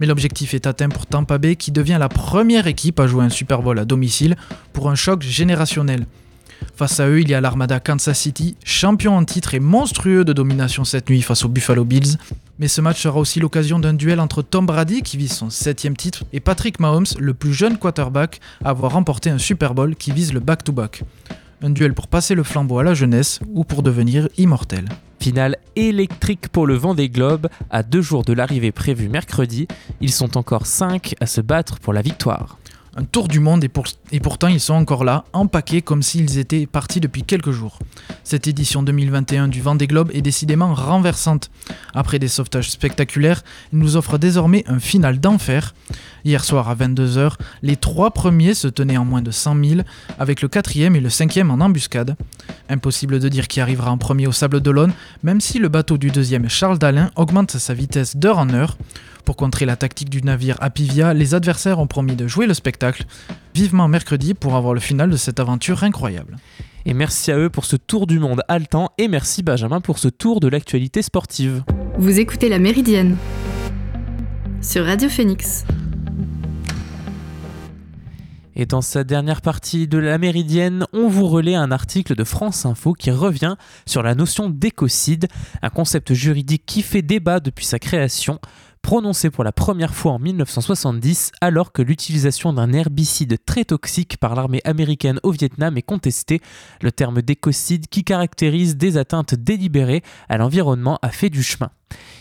Mais 0.00 0.06
l'objectif 0.06 0.54
est 0.54 0.66
atteint 0.66 0.88
pour 0.88 1.06
Tampa 1.06 1.38
Bay 1.38 1.56
qui 1.56 1.72
devient 1.72 1.96
la 1.98 2.08
première 2.08 2.66
équipe 2.66 3.00
à 3.00 3.06
jouer 3.06 3.24
un 3.24 3.30
Super 3.30 3.62
Bowl 3.62 3.78
à 3.78 3.84
domicile 3.84 4.36
pour 4.72 4.90
un 4.90 4.94
choc 4.94 5.22
générationnel. 5.22 6.06
Face 6.74 7.00
à 7.00 7.08
eux, 7.08 7.20
il 7.20 7.28
y 7.28 7.34
a 7.34 7.40
l'Armada 7.40 7.80
Kansas 7.80 8.18
City, 8.18 8.56
champion 8.64 9.16
en 9.16 9.24
titre 9.24 9.54
et 9.54 9.60
monstrueux 9.60 10.24
de 10.24 10.32
domination 10.32 10.84
cette 10.84 11.08
nuit 11.08 11.22
face 11.22 11.44
aux 11.44 11.48
Buffalo 11.48 11.84
Bills. 11.84 12.18
Mais 12.58 12.68
ce 12.68 12.80
match 12.80 13.00
sera 13.00 13.18
aussi 13.18 13.40
l'occasion 13.40 13.78
d'un 13.78 13.94
duel 13.94 14.20
entre 14.20 14.42
Tom 14.42 14.66
Brady, 14.66 15.02
qui 15.02 15.16
vise 15.16 15.32
son 15.32 15.50
septième 15.50 15.96
titre, 15.96 16.24
et 16.32 16.40
Patrick 16.40 16.80
Mahomes, 16.80 17.06
le 17.18 17.34
plus 17.34 17.54
jeune 17.54 17.78
quarterback 17.78 18.40
à 18.64 18.70
avoir 18.70 18.92
remporté 18.92 19.30
un 19.30 19.38
Super 19.38 19.74
Bowl 19.74 19.96
qui 19.96 20.12
vise 20.12 20.32
le 20.32 20.40
back-to-back. 20.40 21.02
Un 21.62 21.70
duel 21.70 21.94
pour 21.94 22.08
passer 22.08 22.34
le 22.34 22.42
flambeau 22.42 22.78
à 22.78 22.84
la 22.84 22.94
jeunesse 22.94 23.40
ou 23.54 23.64
pour 23.64 23.82
devenir 23.82 24.28
immortel. 24.36 24.86
Finale 25.18 25.56
électrique 25.74 26.48
pour 26.48 26.66
le 26.66 26.74
vent 26.74 26.94
des 26.94 27.08
globes. 27.08 27.48
À 27.70 27.82
deux 27.82 28.02
jours 28.02 28.22
de 28.22 28.32
l'arrivée 28.32 28.72
prévue 28.72 29.08
mercredi, 29.08 29.66
ils 30.00 30.12
sont 30.12 30.36
encore 30.36 30.66
cinq 30.66 31.14
à 31.20 31.26
se 31.26 31.40
battre 31.40 31.80
pour 31.80 31.92
la 31.92 32.02
victoire 32.02 32.58
un 32.96 33.04
tour 33.04 33.28
du 33.28 33.40
monde 33.40 33.62
et, 33.62 34.20
pourtant 34.20 34.48
ils 34.48 34.60
sont 34.60 34.74
encore 34.74 35.04
là, 35.04 35.24
empaqués 35.34 35.82
comme 35.82 36.02
s'ils 36.02 36.38
étaient 36.38 36.66
partis 36.66 37.00
depuis 37.00 37.22
quelques 37.22 37.50
jours. 37.50 37.78
Cette 38.24 38.48
édition 38.48 38.82
2021 38.82 39.48
du 39.48 39.60
Vendée 39.60 39.86
Globe 39.86 40.10
est 40.14 40.22
décidément 40.22 40.74
renversante. 40.74 41.50
Après 41.94 42.18
des 42.18 42.28
sauvetages 42.28 42.70
spectaculaires, 42.70 43.42
il 43.72 43.78
nous 43.78 43.96
offre 43.96 44.16
désormais 44.16 44.64
un 44.66 44.78
final 44.78 45.20
d'enfer. 45.20 45.74
Hier 46.24 46.42
soir 46.42 46.68
à 46.70 46.74
22h, 46.74 47.34
les 47.62 47.76
trois 47.76 48.10
premiers 48.10 48.54
se 48.54 48.66
tenaient 48.66 48.96
en 48.96 49.04
moins 49.04 49.22
de 49.22 49.30
100 49.30 49.64
000, 49.64 49.80
avec 50.18 50.40
le 50.40 50.48
quatrième 50.48 50.96
et 50.96 51.00
le 51.00 51.10
cinquième 51.10 51.50
en 51.50 51.60
embuscade. 51.60 52.16
Impossible 52.68 53.20
de 53.20 53.28
dire 53.28 53.46
qui 53.46 53.60
arrivera 53.60 53.90
en 53.90 53.98
premier 53.98 54.26
au 54.26 54.32
Sable 54.32 54.60
d'Olonne, 54.60 54.92
même 55.22 55.40
si 55.40 55.58
le 55.58 55.68
bateau 55.68 55.98
du 55.98 56.10
deuxième 56.10 56.48
Charles 56.48 56.78
Dalin 56.78 57.10
augmente 57.14 57.52
sa 57.52 57.74
vitesse 57.74 58.16
d'heure 58.16 58.38
en 58.38 58.48
heure. 58.50 58.76
Pour 59.26 59.34
contrer 59.34 59.66
la 59.66 59.74
tactique 59.74 60.08
du 60.08 60.22
navire 60.22 60.56
Apivia, 60.60 61.12
les 61.12 61.34
adversaires 61.34 61.80
ont 61.80 61.88
promis 61.88 62.14
de 62.14 62.28
jouer 62.28 62.46
le 62.46 62.54
spectacle. 62.54 63.06
Vivement 63.56 63.88
mercredi 63.88 64.34
pour 64.34 64.54
avoir 64.54 64.72
le 64.72 64.78
final 64.78 65.10
de 65.10 65.16
cette 65.16 65.40
aventure 65.40 65.82
incroyable. 65.82 66.36
Et 66.84 66.94
merci 66.94 67.32
à 67.32 67.36
eux 67.36 67.50
pour 67.50 67.64
ce 67.64 67.74
tour 67.74 68.06
du 68.06 68.20
monde 68.20 68.42
haletant 68.46 68.92
et 68.98 69.08
merci 69.08 69.42
Benjamin 69.42 69.80
pour 69.80 69.98
ce 69.98 70.06
tour 70.06 70.38
de 70.38 70.46
l'actualité 70.46 71.02
sportive. 71.02 71.64
Vous 71.98 72.20
écoutez 72.20 72.48
La 72.48 72.60
Méridienne 72.60 73.16
sur 74.62 74.84
Radio 74.84 75.08
Phoenix. 75.08 75.64
Et 78.58 78.64
dans 78.64 78.80
sa 78.80 79.04
dernière 79.04 79.42
partie 79.42 79.86
de 79.86 79.98
la 79.98 80.16
Méridienne, 80.16 80.86
on 80.94 81.08
vous 81.08 81.26
relaie 81.26 81.54
un 81.54 81.70
article 81.70 82.14
de 82.14 82.24
France 82.24 82.64
Info 82.64 82.94
qui 82.94 83.10
revient 83.10 83.56
sur 83.84 84.02
la 84.02 84.14
notion 84.14 84.48
d'écocide, 84.48 85.26
un 85.60 85.68
concept 85.68 86.14
juridique 86.14 86.62
qui 86.64 86.80
fait 86.80 87.02
débat 87.02 87.38
depuis 87.40 87.66
sa 87.66 87.78
création 87.78 88.40
prononcé 88.86 89.30
pour 89.30 89.42
la 89.42 89.50
première 89.50 89.96
fois 89.96 90.12
en 90.12 90.20
1970 90.20 91.32
alors 91.40 91.72
que 91.72 91.82
l'utilisation 91.82 92.52
d'un 92.52 92.72
herbicide 92.72 93.36
très 93.44 93.64
toxique 93.64 94.16
par 94.16 94.36
l'armée 94.36 94.60
américaine 94.62 95.18
au 95.24 95.32
Vietnam 95.32 95.76
est 95.76 95.82
contestée. 95.82 96.40
Le 96.82 96.92
terme 96.92 97.20
d'écocide 97.20 97.88
qui 97.88 98.04
caractérise 98.04 98.76
des 98.76 98.96
atteintes 98.96 99.34
délibérées 99.34 100.04
à 100.28 100.38
l'environnement 100.38 101.00
a 101.02 101.08
fait 101.08 101.30
du 101.30 101.42
chemin. 101.42 101.70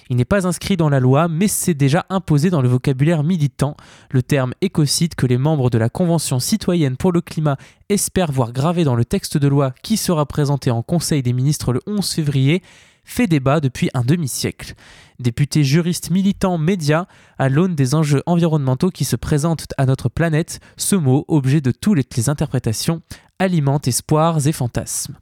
Il 0.10 0.16
n'est 0.16 0.26
pas 0.26 0.48
inscrit 0.48 0.76
dans 0.76 0.90
la 0.90 1.00
loi, 1.00 1.28
mais 1.28 1.48
c'est 1.48 1.76
déjà 1.76 2.08
imposé 2.10 2.50
dans 2.50 2.64
le 2.64 2.68
vocabulaire 2.68 3.24
militant. 3.24 3.78
Le 4.10 4.24
terme 4.24 4.56
écocide 4.62 5.14
que 5.14 5.28
les 5.28 5.38
membres 5.38 5.70
de 5.70 5.78
la 5.78 5.90
Convention 5.90 6.40
citoyenne 6.40 6.98
pour 6.98 7.12
le 7.12 7.22
climat 7.22 7.58
espèrent 7.90 8.32
voir 8.32 8.54
gravé 8.54 8.84
dans 8.84 8.96
le 8.96 9.06
texte 9.06 9.38
de 9.38 9.48
loi 9.48 9.72
qui 9.84 9.98
sera 9.98 10.26
présenté 10.26 10.72
en 10.72 10.82
Conseil 10.82 11.22
des 11.22 11.34
ministres 11.34 11.74
le 11.74 11.82
11 11.86 12.10
février 12.12 12.64
fait 13.06 13.28
débat 13.28 13.60
depuis 13.60 13.90
un 13.94 14.02
demi-siècle. 14.02 14.74
Députés, 15.20 15.64
juristes, 15.64 16.10
militants, 16.10 16.58
médias, 16.58 17.06
à 17.38 17.48
l'aune 17.48 17.76
des 17.76 17.96
enjeux 17.96 18.22
environnementaux 18.26 18.90
qui 18.90 19.06
se 19.06 19.16
présentent 19.16 19.68
à 19.78 19.86
notre 19.86 20.10
planète, 20.10 20.60
ce 20.76 20.98
mot, 20.98 21.24
objet 21.30 21.62
de 21.62 21.72
toutes 21.72 22.18
les 22.18 22.28
interprétations, 22.28 23.02
alimente 23.40 23.88
espoirs 23.88 24.46
et 24.48 24.52
fantasmes. 24.52 25.16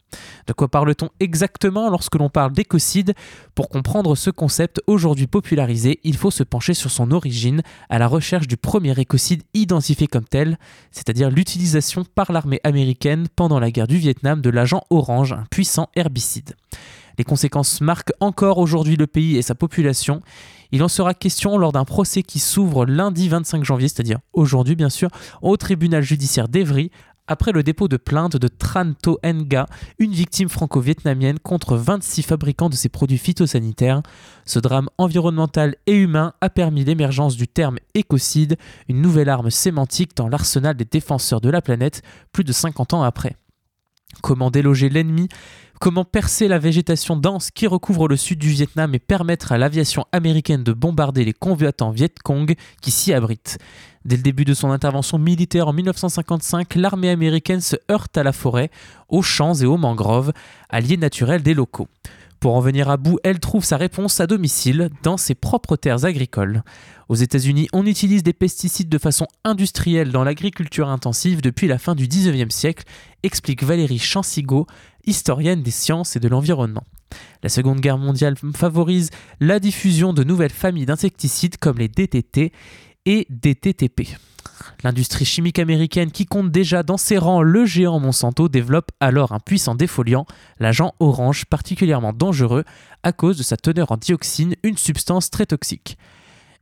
De 0.47 0.53
quoi 0.53 0.67
parle-t-on 0.67 1.09
exactement 1.19 1.89
lorsque 1.89 2.15
l'on 2.15 2.29
parle 2.29 2.53
d'écocide? 2.53 3.13
Pour 3.55 3.69
comprendre 3.69 4.15
ce 4.15 4.29
concept 4.29 4.81
aujourd'hui 4.87 5.27
popularisé, 5.27 5.99
il 6.03 6.17
faut 6.17 6.31
se 6.31 6.43
pencher 6.43 6.73
sur 6.73 6.91
son 6.91 7.11
origine 7.11 7.61
à 7.89 7.99
la 7.99 8.07
recherche 8.07 8.47
du 8.47 8.57
premier 8.57 8.99
écocide 8.99 9.43
identifié 9.53 10.07
comme 10.07 10.25
tel, 10.25 10.57
c'est-à-dire 10.91 11.29
l'utilisation 11.29 12.03
par 12.03 12.31
l'armée 12.31 12.61
américaine 12.63 13.27
pendant 13.35 13.59
la 13.59 13.71
guerre 13.71 13.87
du 13.87 13.97
Vietnam 13.97 14.41
de 14.41 14.49
l'agent 14.49 14.83
orange, 14.89 15.33
un 15.33 15.45
puissant 15.49 15.89
herbicide. 15.95 16.55
Les 17.17 17.23
conséquences 17.23 17.81
marquent 17.81 18.13
encore 18.19 18.57
aujourd'hui 18.57 18.95
le 18.95 19.07
pays 19.07 19.37
et 19.37 19.41
sa 19.41 19.55
population. 19.55 20.21
Il 20.71 20.81
en 20.83 20.87
sera 20.87 21.13
question 21.13 21.57
lors 21.57 21.71
d'un 21.71 21.85
procès 21.85 22.23
qui 22.23 22.39
s'ouvre 22.39 22.85
lundi 22.85 23.29
25 23.29 23.63
janvier, 23.63 23.87
c'est-à-dire 23.87 24.19
aujourd'hui 24.33 24.75
bien 24.75 24.89
sûr, 24.89 25.09
au 25.41 25.55
tribunal 25.57 26.01
judiciaire 26.01 26.47
d'Evry, 26.47 26.89
après 27.27 27.51
le 27.51 27.63
dépôt 27.63 27.87
de 27.87 27.97
plainte 27.97 28.35
de 28.35 28.47
Tran 28.47 28.93
To 29.01 29.19
Nga, 29.23 29.65
une 29.97 30.11
victime 30.11 30.49
franco-vietnamienne 30.49 31.39
contre 31.39 31.77
26 31.77 32.23
fabricants 32.23 32.69
de 32.69 32.75
ces 32.75 32.89
produits 32.89 33.17
phytosanitaires. 33.17 34.01
Ce 34.45 34.59
drame 34.59 34.89
environnemental 34.97 35.75
et 35.85 35.95
humain 35.95 36.33
a 36.41 36.49
permis 36.49 36.83
l'émergence 36.83 37.37
du 37.37 37.47
terme 37.47 37.77
écocide, 37.93 38.57
une 38.89 39.01
nouvelle 39.01 39.29
arme 39.29 39.51
sémantique 39.51 40.17
dans 40.17 40.27
l'arsenal 40.27 40.75
des 40.75 40.85
défenseurs 40.85 41.39
de 41.39 41.49
la 41.49 41.61
planète 41.61 42.01
plus 42.33 42.43
de 42.43 42.51
50 42.51 42.93
ans 42.93 43.03
après. 43.03 43.37
Comment 44.21 44.51
déloger 44.51 44.89
l'ennemi 44.89 45.27
Comment 45.79 46.05
percer 46.05 46.47
la 46.47 46.59
végétation 46.59 47.17
dense 47.17 47.51
qui 47.51 47.67
recouvre 47.67 48.07
le 48.07 48.15
sud 48.15 48.39
du 48.39 48.49
Vietnam 48.49 48.95
et 48.95 48.99
permettre 48.99 49.51
à 49.51 49.57
l'aviation 49.57 50.05
américaine 50.13 50.63
de 50.63 50.71
bombarder 50.71 51.25
les 51.25 51.33
convoitants 51.33 51.91
Viet 51.91 52.13
Cong 52.23 52.55
qui 52.81 52.91
s'y 52.91 53.11
abritent 53.11 53.57
Dès 54.05 54.15
le 54.15 54.21
début 54.21 54.45
de 54.45 54.53
son 54.53 54.71
intervention 54.71 55.17
militaire 55.17 55.67
en 55.67 55.73
1955, 55.73 56.75
l'armée 56.75 57.09
américaine 57.09 57.61
se 57.61 57.75
heurte 57.89 58.17
à 58.17 58.23
la 58.23 58.33
forêt, 58.33 58.69
aux 59.09 59.21
champs 59.21 59.55
et 59.55 59.65
aux 59.65 59.77
mangroves, 59.77 60.33
alliés 60.69 60.97
naturels 60.97 61.41
des 61.41 61.53
locaux. 61.53 61.87
Pour 62.43 62.55
en 62.55 62.59
venir 62.59 62.89
à 62.89 62.97
bout, 62.97 63.19
elle 63.23 63.39
trouve 63.39 63.63
sa 63.63 63.77
réponse 63.77 64.19
à 64.19 64.27
domicile, 64.27 64.89
dans 65.01 65.15
ses 65.15 65.33
propres 65.33 65.77
terres 65.77 66.03
agricoles. 66.03 66.61
Aux 67.07 67.15
États-Unis, 67.15 67.69
on 67.71 67.85
utilise 67.85 68.21
des 68.21 68.33
pesticides 68.33 68.89
de 68.89 68.97
façon 68.97 69.27
industrielle 69.45 70.11
dans 70.11 70.25
l'agriculture 70.25 70.89
intensive 70.89 71.41
depuis 71.41 71.69
la 71.69 71.77
fin 71.77 71.95
du 71.95 72.05
19e 72.05 72.49
siècle, 72.49 72.83
explique 73.23 73.63
Valérie 73.63 73.97
Chansigo, 73.97 74.67
historienne 75.05 75.63
des 75.63 75.71
sciences 75.71 76.17
et 76.17 76.19
de 76.19 76.27
l'environnement. 76.27 76.83
La 77.43 77.47
Seconde 77.47 77.79
Guerre 77.79 77.97
mondiale 77.97 78.35
favorise 78.53 79.09
la 79.39 79.61
diffusion 79.61 80.11
de 80.11 80.25
nouvelles 80.25 80.51
familles 80.51 80.85
d'insecticides 80.85 81.55
comme 81.55 81.77
les 81.77 81.87
DTT 81.87 82.51
et 83.05 83.25
DTTP. 83.29 84.17
L'industrie 84.83 85.25
chimique 85.25 85.59
américaine 85.59 86.11
qui 86.11 86.25
compte 86.25 86.51
déjà 86.51 86.83
dans 86.83 86.97
ses 86.97 87.17
rangs 87.17 87.41
le 87.41 87.65
géant 87.65 87.99
Monsanto 87.99 88.49
développe 88.49 88.91
alors 88.99 89.31
un 89.31 89.39
puissant 89.39 89.75
défoliant, 89.75 90.25
l'agent 90.59 90.93
orange 90.99 91.45
particulièrement 91.45 92.13
dangereux 92.13 92.63
à 93.03 93.11
cause 93.11 93.37
de 93.37 93.43
sa 93.43 93.57
teneur 93.57 93.91
en 93.91 93.97
dioxine, 93.97 94.55
une 94.63 94.77
substance 94.77 95.29
très 95.29 95.45
toxique. 95.45 95.97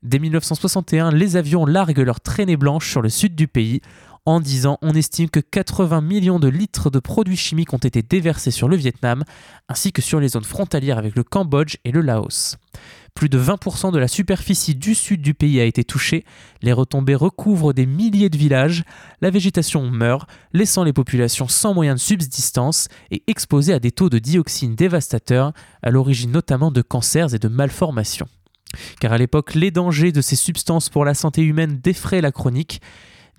Dès 0.03 0.17
1961, 0.17 1.11
les 1.11 1.35
avions 1.35 1.65
larguent 1.65 1.99
leur 1.99 2.21
traînée 2.21 2.57
blanche 2.57 2.89
sur 2.89 3.01
le 3.01 3.09
sud 3.09 3.35
du 3.35 3.47
pays 3.47 3.81
en 4.25 4.39
disant 4.39 4.77
on 4.81 4.93
estime 4.93 5.29
que 5.29 5.39
80 5.39 6.01
millions 6.01 6.39
de 6.39 6.47
litres 6.47 6.89
de 6.89 6.99
produits 6.99 7.37
chimiques 7.37 7.73
ont 7.73 7.77
été 7.77 8.01
déversés 8.01 8.51
sur 8.51 8.67
le 8.67 8.75
Vietnam, 8.75 9.23
ainsi 9.67 9.91
que 9.91 10.01
sur 10.01 10.19
les 10.19 10.29
zones 10.29 10.43
frontalières 10.43 10.97
avec 10.97 11.15
le 11.15 11.23
Cambodge 11.23 11.77
et 11.85 11.91
le 11.91 12.01
Laos. 12.01 12.57
Plus 13.13 13.29
de 13.29 13.39
20% 13.39 13.91
de 13.91 13.99
la 13.99 14.07
superficie 14.07 14.73
du 14.73 14.95
sud 14.95 15.21
du 15.21 15.33
pays 15.33 15.59
a 15.59 15.65
été 15.65 15.83
touchée, 15.83 16.23
les 16.61 16.73
retombées 16.73 17.15
recouvrent 17.15 17.73
des 17.73 17.85
milliers 17.85 18.29
de 18.29 18.37
villages, 18.37 18.83
la 19.21 19.29
végétation 19.29 19.89
meurt, 19.89 20.29
laissant 20.53 20.83
les 20.83 20.93
populations 20.93 21.47
sans 21.47 21.73
moyens 21.73 21.99
de 21.99 22.05
subsistance 22.05 22.87
et 23.11 23.21
exposées 23.27 23.73
à 23.73 23.79
des 23.79 23.91
taux 23.91 24.09
de 24.09 24.17
dioxine 24.17 24.75
dévastateurs, 24.75 25.51
à 25.83 25.91
l'origine 25.91 26.31
notamment 26.31 26.71
de 26.71 26.81
cancers 26.81 27.35
et 27.35 27.39
de 27.39 27.47
malformations. 27.47 28.27
Car 28.99 29.13
à 29.13 29.17
l'époque, 29.17 29.55
les 29.55 29.71
dangers 29.71 30.11
de 30.11 30.21
ces 30.21 30.35
substances 30.35 30.89
pour 30.89 31.05
la 31.05 31.13
santé 31.13 31.41
humaine 31.41 31.79
défraient 31.83 32.21
la 32.21 32.31
chronique, 32.31 32.81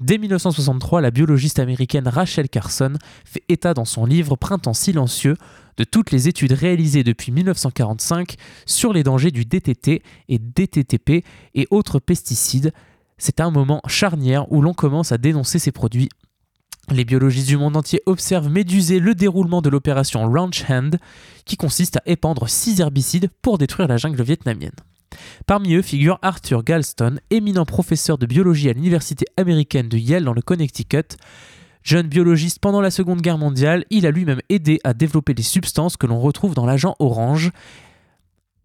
Dès 0.02 0.18
1963, 0.18 1.00
la 1.00 1.12
biologiste 1.12 1.60
américaine 1.60 2.08
Rachel 2.08 2.48
Carson 2.48 2.94
fait 3.24 3.44
état 3.48 3.72
dans 3.72 3.84
son 3.84 4.04
livre 4.04 4.34
Printemps 4.34 4.74
silencieux 4.74 5.36
de 5.76 5.84
toutes 5.84 6.10
les 6.10 6.26
études 6.26 6.50
réalisées 6.50 7.04
depuis 7.04 7.30
1945 7.30 8.34
sur 8.66 8.92
les 8.92 9.04
dangers 9.04 9.30
du 9.30 9.44
DTT 9.44 10.02
et 10.28 10.38
DTTP 10.40 11.24
et 11.54 11.68
autres 11.70 12.00
pesticides. 12.00 12.72
C'est 13.16 13.38
un 13.38 13.52
moment 13.52 13.80
charnière 13.86 14.50
où 14.50 14.60
l'on 14.60 14.74
commence 14.74 15.12
à 15.12 15.18
dénoncer 15.18 15.60
ces 15.60 15.70
produits. 15.70 16.08
Les 16.90 17.04
biologistes 17.04 17.46
du 17.46 17.56
monde 17.56 17.76
entier 17.76 18.02
observent 18.06 18.50
méduser 18.50 18.98
le 18.98 19.14
déroulement 19.14 19.62
de 19.62 19.70
l'opération 19.70 20.28
Ranch 20.28 20.68
Hand, 20.68 20.98
qui 21.44 21.56
consiste 21.56 21.98
à 21.98 22.02
épandre 22.06 22.48
six 22.48 22.80
herbicides 22.80 23.30
pour 23.40 23.56
détruire 23.56 23.86
la 23.86 23.98
jungle 23.98 24.24
vietnamienne. 24.24 24.72
Parmi 25.46 25.74
eux 25.74 25.82
figure 25.82 26.18
Arthur 26.22 26.62
Galston, 26.62 27.18
éminent 27.30 27.64
professeur 27.64 28.18
de 28.18 28.26
biologie 28.26 28.68
à 28.68 28.72
l'université 28.72 29.26
américaine 29.36 29.88
de 29.88 29.98
Yale 29.98 30.24
dans 30.24 30.34
le 30.34 30.42
Connecticut. 30.42 31.16
Jeune 31.82 32.06
biologiste 32.06 32.60
pendant 32.60 32.80
la 32.80 32.90
Seconde 32.90 33.22
Guerre 33.22 33.38
mondiale, 33.38 33.84
il 33.90 34.06
a 34.06 34.10
lui-même 34.10 34.40
aidé 34.48 34.78
à 34.84 34.94
développer 34.94 35.34
les 35.34 35.42
substances 35.42 35.96
que 35.96 36.06
l'on 36.06 36.20
retrouve 36.20 36.54
dans 36.54 36.66
l'agent 36.66 36.94
orange. 37.00 37.50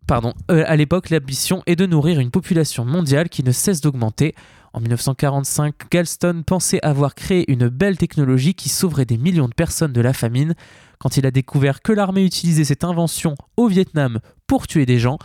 Pardon, 0.05 0.33
euh, 0.51 0.63
à 0.67 0.75
l'époque, 0.75 1.09
l'ambition 1.09 1.63
est 1.65 1.75
de 1.75 1.85
nourrir 1.85 2.19
une 2.19 2.31
population 2.31 2.85
mondiale 2.85 3.27
qui 3.27 3.43
ne 3.43 3.51
cesse 3.51 3.81
d'augmenter. 3.81 4.35
En 4.71 4.79
1945, 4.79 5.73
Galston 5.91 6.43
pensait 6.45 6.79
avoir 6.81 7.15
créé 7.15 7.51
une 7.51 7.67
belle 7.67 7.97
technologie 7.97 8.53
qui 8.53 8.69
sauverait 8.69 9.05
des 9.05 9.17
millions 9.17 9.49
de 9.49 9.53
personnes 9.53 9.91
de 9.91 10.01
la 10.01 10.13
famine. 10.13 10.53
Quand 10.99 11.17
il 11.17 11.25
a 11.25 11.31
découvert 11.31 11.81
que 11.81 11.91
l'armée 11.91 12.23
utilisait 12.23 12.63
cette 12.63 12.83
invention 12.83 13.35
au 13.57 13.67
Vietnam 13.67 14.19
pour 14.45 14.67
tuer 14.67 14.85
des 14.85 14.99
gens, 14.99 15.17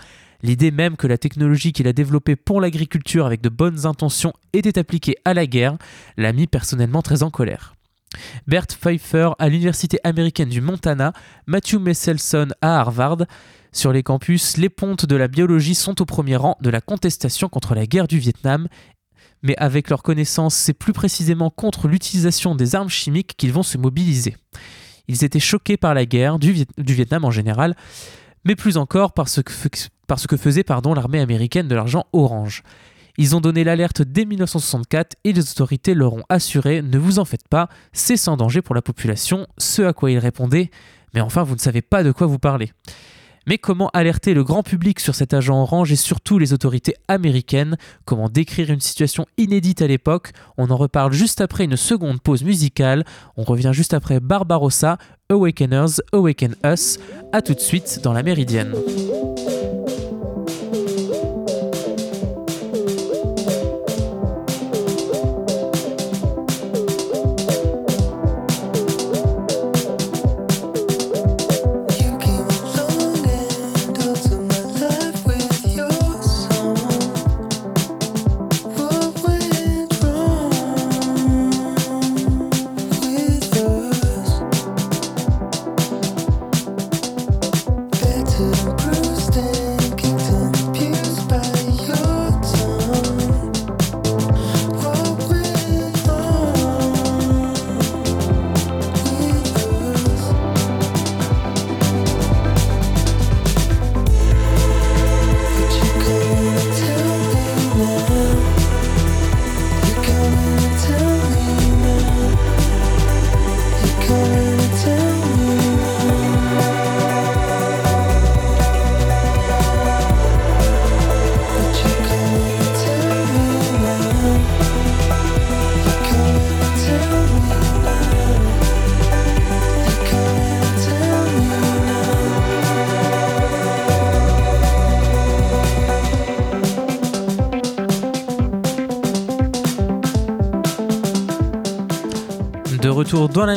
L'idée 0.42 0.70
même 0.72 0.96
que 0.96 1.06
la 1.06 1.18
technologie 1.18 1.72
qu'il 1.72 1.86
a 1.86 1.92
développée 1.92 2.36
pour 2.36 2.60
l'agriculture 2.60 3.26
avec 3.26 3.40
de 3.40 3.48
bonnes 3.48 3.86
intentions 3.86 4.32
était 4.52 4.78
appliquée 4.78 5.16
à 5.24 5.34
la 5.34 5.46
guerre 5.46 5.76
l'a 6.16 6.32
mis 6.32 6.46
personnellement 6.46 7.02
très 7.02 7.22
en 7.22 7.30
colère. 7.30 7.74
Bert 8.46 8.66
Pfeiffer 8.66 9.30
à 9.38 9.48
l'université 9.48 9.98
américaine 10.04 10.48
du 10.48 10.60
Montana, 10.60 11.12
Matthew 11.46 11.76
Messelson 11.76 12.48
à 12.60 12.80
Harvard. 12.80 13.18
Sur 13.72 13.92
les 13.92 14.02
campus, 14.02 14.56
les 14.58 14.68
pontes 14.68 15.06
de 15.06 15.16
la 15.16 15.28
biologie 15.28 15.74
sont 15.74 16.02
au 16.02 16.04
premier 16.04 16.36
rang 16.36 16.58
de 16.60 16.70
la 16.70 16.80
contestation 16.80 17.48
contre 17.48 17.74
la 17.74 17.86
guerre 17.86 18.08
du 18.08 18.18
Vietnam, 18.18 18.68
mais 19.42 19.56
avec 19.56 19.88
leur 19.88 20.02
connaissance, 20.02 20.54
c'est 20.54 20.74
plus 20.74 20.92
précisément 20.92 21.50
contre 21.50 21.88
l'utilisation 21.88 22.54
des 22.54 22.74
armes 22.74 22.90
chimiques 22.90 23.34
qu'ils 23.36 23.52
vont 23.52 23.62
se 23.62 23.78
mobiliser. 23.78 24.36
Ils 25.08 25.24
étaient 25.24 25.40
choqués 25.40 25.76
par 25.76 25.94
la 25.94 26.04
guerre 26.04 26.38
du, 26.38 26.66
Vietnam 26.76 27.24
en 27.24 27.30
général, 27.30 27.76
mais 28.44 28.56
plus 28.56 28.76
encore 28.76 29.12
par 29.12 29.28
ce 29.28 29.40
que, 29.40 29.52
parce 30.12 30.26
que 30.26 30.36
faisait 30.36 30.62
pardon, 30.62 30.92
l'armée 30.92 31.20
américaine 31.20 31.68
de 31.68 31.74
l'argent 31.74 32.04
orange. 32.12 32.64
Ils 33.16 33.34
ont 33.34 33.40
donné 33.40 33.64
l'alerte 33.64 34.02
dès 34.02 34.26
1964 34.26 35.16
et 35.24 35.32
les 35.32 35.50
autorités 35.50 35.94
leur 35.94 36.12
ont 36.12 36.24
assuré 36.28 36.82
Ne 36.82 36.98
vous 36.98 37.18
en 37.18 37.24
faites 37.24 37.48
pas, 37.48 37.70
c'est 37.94 38.18
sans 38.18 38.36
danger 38.36 38.60
pour 38.60 38.74
la 38.74 38.82
population, 38.82 39.46
ce 39.56 39.80
à 39.80 39.94
quoi 39.94 40.10
ils 40.10 40.18
répondaient 40.18 40.70
Mais 41.14 41.22
enfin, 41.22 41.44
vous 41.44 41.54
ne 41.54 41.60
savez 41.60 41.80
pas 41.80 42.02
de 42.02 42.12
quoi 42.12 42.26
vous 42.26 42.38
parlez. 42.38 42.72
Mais 43.46 43.56
comment 43.56 43.88
alerter 43.94 44.34
le 44.34 44.44
grand 44.44 44.62
public 44.62 45.00
sur 45.00 45.14
cet 45.14 45.32
agent 45.32 45.58
orange 45.58 45.90
et 45.90 45.96
surtout 45.96 46.38
les 46.38 46.52
autorités 46.52 46.94
américaines? 47.08 47.78
Comment 48.04 48.28
décrire 48.28 48.68
une 48.68 48.80
situation 48.80 49.24
inédite 49.38 49.80
à 49.80 49.86
l'époque? 49.86 50.32
On 50.58 50.70
en 50.70 50.76
reparle 50.76 51.14
juste 51.14 51.40
après 51.40 51.64
une 51.64 51.78
seconde 51.78 52.20
pause 52.20 52.44
musicale. 52.44 53.06
On 53.38 53.44
revient 53.44 53.70
juste 53.72 53.94
après 53.94 54.20
Barbarossa, 54.20 54.98
Awakeners, 55.30 56.02
Awaken 56.12 56.54
Us. 56.66 56.98
A 57.32 57.40
tout 57.40 57.54
de 57.54 57.60
suite 57.60 58.00
dans 58.02 58.12
la 58.12 58.22
Méridienne. 58.22 58.74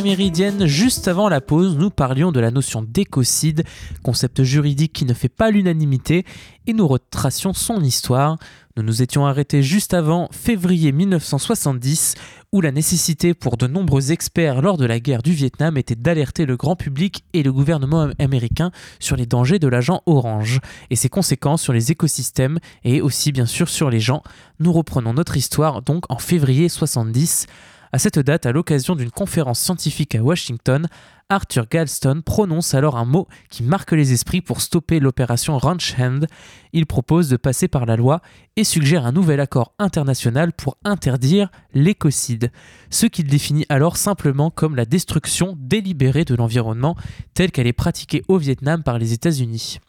Méridienne. 0.01 0.65
Juste 0.65 1.07
avant 1.07 1.29
la 1.29 1.41
pause, 1.41 1.77
nous 1.77 1.89
parlions 1.89 2.31
de 2.31 2.39
la 2.39 2.51
notion 2.51 2.81
d'écocide, 2.81 3.63
concept 4.03 4.43
juridique 4.43 4.93
qui 4.93 5.05
ne 5.05 5.13
fait 5.13 5.29
pas 5.29 5.51
l'unanimité, 5.51 6.25
et 6.67 6.73
nous 6.73 6.87
retracions 6.87 7.53
son 7.53 7.81
histoire. 7.81 8.37
Nous 8.77 8.83
nous 8.83 9.01
étions 9.01 9.25
arrêtés 9.25 9.63
juste 9.63 9.93
avant 9.93 10.27
février 10.31 10.91
1970, 10.91 12.15
où 12.51 12.61
la 12.61 12.71
nécessité 12.71 13.33
pour 13.33 13.57
de 13.57 13.67
nombreux 13.67 14.11
experts 14.11 14.61
lors 14.61 14.77
de 14.77 14.85
la 14.85 14.99
guerre 14.99 15.21
du 15.21 15.31
Vietnam 15.31 15.77
était 15.77 15.95
d'alerter 15.95 16.45
le 16.45 16.57
grand 16.57 16.75
public 16.75 17.23
et 17.33 17.43
le 17.43 17.53
gouvernement 17.53 18.09
américain 18.19 18.71
sur 18.99 19.15
les 19.15 19.25
dangers 19.25 19.59
de 19.59 19.67
l'agent 19.67 20.01
orange 20.05 20.59
et 20.89 20.95
ses 20.95 21.09
conséquences 21.09 21.61
sur 21.61 21.73
les 21.73 21.91
écosystèmes 21.91 22.59
et 22.83 23.01
aussi 23.01 23.31
bien 23.31 23.45
sûr 23.45 23.69
sur 23.69 23.89
les 23.89 23.99
gens. 23.99 24.23
Nous 24.59 24.73
reprenons 24.73 25.13
notre 25.13 25.37
histoire 25.37 25.81
donc 25.81 26.03
en 26.09 26.17
février 26.17 26.67
70. 26.67 27.47
À 27.95 27.97
cette 27.97 28.19
date, 28.19 28.45
à 28.45 28.51
l'occasion 28.51 28.93
d'une 28.97 29.09
conférence 29.09 29.61
scientifique 29.61 30.15
à 30.15 30.21
Washington, 30.21 30.85
Arthur 31.29 31.65
Galston 31.65 32.21
prononce 32.25 32.73
alors 32.73 32.97
un 32.97 33.05
mot 33.05 33.25
qui 33.49 33.63
marque 33.63 33.93
les 33.93 34.11
esprits 34.11 34.41
pour 34.41 34.59
stopper 34.59 34.99
l'opération 34.99 35.57
Ranch 35.57 35.97
Hand. 35.97 36.27
Il 36.73 36.87
propose 36.87 37.29
de 37.29 37.37
passer 37.37 37.69
par 37.69 37.85
la 37.85 37.95
loi 37.95 38.19
et 38.57 38.65
suggère 38.65 39.05
un 39.05 39.13
nouvel 39.13 39.39
accord 39.39 39.73
international 39.79 40.51
pour 40.51 40.75
interdire 40.83 41.49
l'écocide, 41.73 42.51
ce 42.89 43.05
qu'il 43.05 43.27
définit 43.27 43.65
alors 43.69 43.95
simplement 43.95 44.49
comme 44.51 44.75
la 44.75 44.83
destruction 44.83 45.55
délibérée 45.57 46.25
de 46.25 46.35
l'environnement 46.35 46.97
telle 47.33 47.53
qu'elle 47.53 47.65
est 47.65 47.71
pratiquée 47.71 48.23
au 48.27 48.37
Vietnam 48.37 48.83
par 48.83 48.99
les 48.99 49.13
États-Unis. 49.13 49.79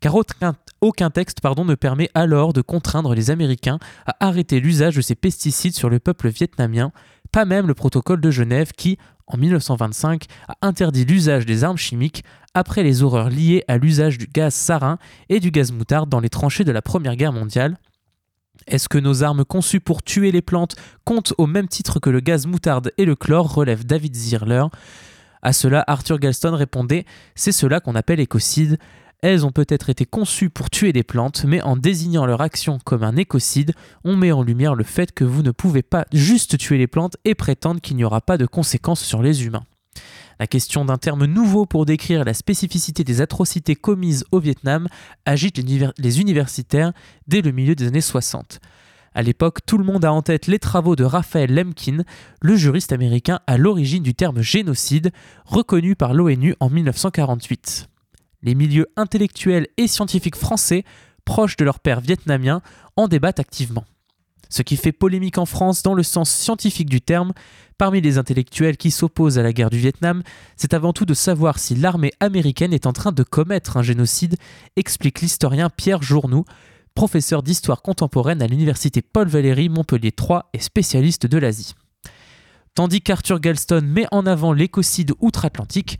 Car 0.00 0.16
aucun, 0.80 1.10
texte 1.10 1.40
pardon, 1.40 1.64
ne 1.64 1.76
permet 1.76 2.10
alors 2.14 2.52
de 2.52 2.60
contraindre 2.60 3.14
les 3.14 3.30
Américains 3.30 3.78
à 4.04 4.16
arrêter 4.18 4.58
l'usage 4.58 4.96
de 4.96 5.00
ces 5.00 5.14
pesticides 5.14 5.76
sur 5.76 5.88
le 5.88 6.00
peuple 6.00 6.28
vietnamien, 6.28 6.90
pas 7.32 7.44
même 7.44 7.66
le 7.66 7.74
protocole 7.74 8.20
de 8.20 8.30
Genève 8.30 8.72
qui, 8.76 8.98
en 9.26 9.36
1925, 9.36 10.26
a 10.48 10.56
interdit 10.62 11.04
l'usage 11.04 11.46
des 11.46 11.64
armes 11.64 11.78
chimiques 11.78 12.24
après 12.54 12.82
les 12.82 13.02
horreurs 13.02 13.30
liées 13.30 13.64
à 13.66 13.78
l'usage 13.78 14.18
du 14.18 14.26
gaz 14.26 14.54
sarin 14.54 14.98
et 15.28 15.40
du 15.40 15.50
gaz 15.50 15.72
moutarde 15.72 16.10
dans 16.10 16.20
les 16.20 16.28
tranchées 16.28 16.64
de 16.64 16.72
la 16.72 16.82
Première 16.82 17.16
Guerre 17.16 17.32
mondiale. 17.32 17.78
Est-ce 18.66 18.88
que 18.88 18.98
nos 18.98 19.22
armes 19.22 19.44
conçues 19.44 19.80
pour 19.80 20.02
tuer 20.02 20.30
les 20.30 20.42
plantes 20.42 20.76
comptent 21.04 21.34
au 21.38 21.46
même 21.46 21.68
titre 21.68 21.98
que 21.98 22.10
le 22.10 22.20
gaz 22.20 22.46
moutarde 22.46 22.92
et 22.98 23.04
le 23.04 23.16
chlore 23.16 23.52
relève 23.52 23.84
David 23.84 24.14
Zierler. 24.14 24.64
À 25.40 25.52
cela, 25.52 25.82
Arthur 25.86 26.18
Galston 26.18 26.54
répondait 26.54 27.04
C'est 27.34 27.52
cela 27.52 27.80
qu'on 27.80 27.94
appelle 27.94 28.20
écocide. 28.20 28.78
Elles 29.22 29.46
ont 29.46 29.52
peut-être 29.52 29.88
été 29.88 30.04
conçues 30.04 30.50
pour 30.50 30.68
tuer 30.68 30.92
des 30.92 31.04
plantes, 31.04 31.44
mais 31.44 31.62
en 31.62 31.76
désignant 31.76 32.26
leur 32.26 32.40
action 32.40 32.80
comme 32.84 33.04
un 33.04 33.14
écocide, 33.14 33.72
on 34.02 34.16
met 34.16 34.32
en 34.32 34.42
lumière 34.42 34.74
le 34.74 34.82
fait 34.82 35.12
que 35.12 35.22
vous 35.22 35.42
ne 35.42 35.52
pouvez 35.52 35.82
pas 35.82 36.06
juste 36.12 36.58
tuer 36.58 36.76
les 36.76 36.88
plantes 36.88 37.16
et 37.24 37.36
prétendre 37.36 37.80
qu'il 37.80 37.96
n'y 37.96 38.02
aura 38.02 38.20
pas 38.20 38.36
de 38.36 38.46
conséquences 38.46 39.04
sur 39.04 39.22
les 39.22 39.46
humains. 39.46 39.62
La 40.40 40.48
question 40.48 40.84
d'un 40.84 40.98
terme 40.98 41.26
nouveau 41.26 41.66
pour 41.66 41.86
décrire 41.86 42.24
la 42.24 42.34
spécificité 42.34 43.04
des 43.04 43.20
atrocités 43.20 43.76
commises 43.76 44.24
au 44.32 44.40
Vietnam 44.40 44.88
agite 45.24 45.60
les 45.98 46.20
universitaires 46.20 46.92
dès 47.28 47.42
le 47.42 47.52
milieu 47.52 47.76
des 47.76 47.86
années 47.86 48.00
60. 48.00 48.58
À 49.14 49.22
l'époque, 49.22 49.58
tout 49.64 49.78
le 49.78 49.84
monde 49.84 50.04
a 50.04 50.12
en 50.12 50.22
tête 50.22 50.48
les 50.48 50.58
travaux 50.58 50.96
de 50.96 51.04
Raphaël 51.04 51.54
Lemkin, 51.54 52.02
le 52.40 52.56
juriste 52.56 52.92
américain 52.92 53.38
à 53.46 53.56
l'origine 53.56 54.02
du 54.02 54.14
terme 54.14 54.42
génocide, 54.42 55.12
reconnu 55.44 55.94
par 55.94 56.12
l'ONU 56.12 56.56
en 56.58 56.70
1948 56.70 57.91
les 58.42 58.54
milieux 58.54 58.88
intellectuels 58.96 59.68
et 59.76 59.86
scientifiques 59.86 60.36
français, 60.36 60.84
proches 61.24 61.56
de 61.56 61.64
leur 61.64 61.80
père 61.80 62.00
vietnamien, 62.00 62.62
en 62.96 63.08
débattent 63.08 63.40
activement. 63.40 63.84
Ce 64.48 64.62
qui 64.62 64.76
fait 64.76 64.92
polémique 64.92 65.38
en 65.38 65.46
France 65.46 65.82
dans 65.82 65.94
le 65.94 66.02
sens 66.02 66.30
scientifique 66.30 66.90
du 66.90 67.00
terme, 67.00 67.32
parmi 67.78 68.02
les 68.02 68.18
intellectuels 68.18 68.76
qui 68.76 68.90
s'opposent 68.90 69.38
à 69.38 69.42
la 69.42 69.52
guerre 69.54 69.70
du 69.70 69.78
Vietnam, 69.78 70.22
c'est 70.56 70.74
avant 70.74 70.92
tout 70.92 71.06
de 71.06 71.14
savoir 71.14 71.58
si 71.58 71.74
l'armée 71.74 72.12
américaine 72.20 72.74
est 72.74 72.86
en 72.86 72.92
train 72.92 73.12
de 73.12 73.22
commettre 73.22 73.78
un 73.78 73.82
génocide, 73.82 74.36
explique 74.76 75.22
l'historien 75.22 75.70
Pierre 75.70 76.02
Journoux, 76.02 76.44
professeur 76.94 77.42
d'histoire 77.42 77.80
contemporaine 77.80 78.42
à 78.42 78.46
l'université 78.46 79.00
Paul 79.00 79.26
Valéry 79.26 79.70
Montpellier 79.70 80.12
III 80.16 80.40
et 80.52 80.58
spécialiste 80.58 81.26
de 81.26 81.38
l'Asie. 81.38 81.74
Tandis 82.74 83.00
qu'Arthur 83.00 83.40
Galston 83.40 83.82
met 83.84 84.06
en 84.12 84.26
avant 84.26 84.52
l'écocide 84.52 85.12
outre-Atlantique, 85.20 85.98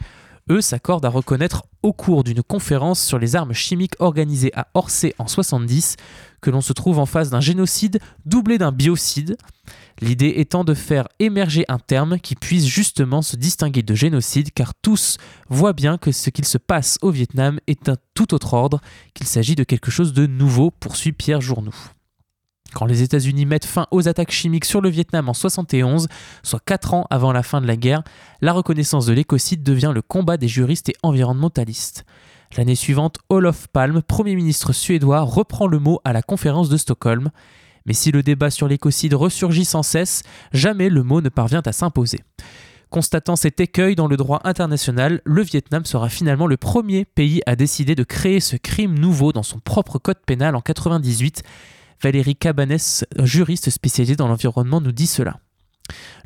eux 0.51 0.61
s'accordent 0.61 1.05
à 1.05 1.09
reconnaître 1.09 1.65
au 1.83 1.93
cours 1.93 2.25
d'une 2.25 2.43
conférence 2.43 3.03
sur 3.03 3.19
les 3.19 3.37
armes 3.37 3.53
chimiques 3.53 3.95
organisée 3.99 4.53
à 4.55 4.69
Orsay 4.75 5.15
en 5.19 5.27
70 5.27 5.97
que 6.41 6.51
l'on 6.51 6.61
se 6.61 6.73
trouve 6.73 6.99
en 6.99 7.07
face 7.07 7.31
d'un 7.31 7.41
génocide 7.41 8.01
doublé 8.27 8.59
d'un 8.59 8.73
biocide, 8.73 9.37
l'idée 10.01 10.35
étant 10.37 10.65
de 10.65 10.75
faire 10.75 11.09
émerger 11.19 11.65
un 11.69 11.79
terme 11.79 12.19
qui 12.19 12.35
puisse 12.35 12.67
justement 12.67 13.23
se 13.23 13.37
distinguer 13.37 13.83
de 13.83 13.95
génocide 13.95 14.53
car 14.53 14.75
tous 14.75 15.19
voient 15.49 15.73
bien 15.73 15.99
que 15.99 16.13
ce 16.13 16.31
qu'il 16.31 16.45
se 16.45 16.59
passe 16.59 16.99
au 17.03 17.11
Vietnam 17.11 17.61
est 17.67 17.89
un 17.89 17.97
tout 18.15 18.35
autre 18.35 18.55
ordre, 18.55 18.81
qu'il 19.15 19.27
s'agit 19.27 19.55
de 19.55 19.65
quelque 19.65 19.91
chose 19.91 20.13
de 20.13 20.27
nouveau, 20.27 20.71
poursuit 20.71 21.13
Pierre 21.13 21.41
Journoux. 21.41 21.75
Quand 22.75 22.87
les 22.87 23.03
États-Unis 23.03 23.47
mettent 23.47 23.67
fin 23.67 23.87
aux 23.91 24.09
attaques 24.09 24.31
chimiques 24.31 24.65
sur 24.65 24.81
le 24.81 24.89
Vietnam 24.89 25.29
en 25.29 25.35
71, 25.35 26.09
soit 26.43 26.61
4 26.65 26.95
ans 26.95 27.07
avant 27.11 27.33
la 27.33 27.43
fin 27.43 27.61
de 27.61 27.67
la 27.67 27.77
guerre, 27.77 28.03
la 28.41 28.53
reconnaissance 28.53 29.07
de 29.07 29.13
l'écocide 29.13 29.63
devient 29.63 29.93
le 29.95 30.03
combat 30.03 30.37
des 30.37 30.49
juristes 30.49 30.89
et 30.89 30.97
environnementalistes. 31.03 32.05
L'année 32.57 32.75
suivante, 32.75 33.19
Olof 33.29 33.69
Palme, 33.69 34.03
Premier 34.03 34.35
ministre 34.35 34.73
suédois, 34.73 35.21
reprend 35.21 35.67
le 35.67 35.79
mot 35.79 36.01
à 36.05 36.13
la 36.13 36.23
conférence 36.23 36.69
de 36.69 36.77
Stockholm. 36.77 37.31
Mais 37.87 37.95
si 37.95 38.13
le 38.13 38.23
débat 38.23 38.51
sur 38.51 38.69
l'écocide 38.69 39.15
ressurgit 39.15 39.65
sans 39.65 39.83
cesse, 39.83 40.23
jamais 40.53 40.89
le 40.89 41.03
mot 41.03 41.21
ne 41.21 41.29
parvient 41.29 41.63
à 41.65 41.73
s'imposer. 41.73 42.21
Constatant 42.91 43.37
cet 43.37 43.59
écueil 43.59 43.97
dans 43.97 44.07
le 44.07 44.19
droit 44.19 44.41
international, 44.45 45.23
le 45.25 45.43
Vietnam 45.43 45.87
sera 45.87 46.11
finalement 46.11 46.47
le 46.47 46.59
premier 46.59 47.07
pays 47.07 47.41
à 47.47 47.57
décider 47.57 47.95
de 47.95 48.05
créer 48.05 48.39
ce 48.39 48.57
crime 48.57 48.99
nouveau 48.99 49.33
dans 49.33 49.43
son 49.43 49.59
propre 49.59 49.99
code 49.99 50.21
pénal 50.27 50.55
en 50.55 50.59
1998 50.59 51.43
Valérie 52.03 52.35
Cabanès, 52.35 53.05
juriste 53.23 53.71
spécialisée 53.71 54.17
dans 54.17 54.27
l'environnement, 54.27 54.81
nous 54.81 54.91
dit 54.91 55.07
cela. 55.07 55.39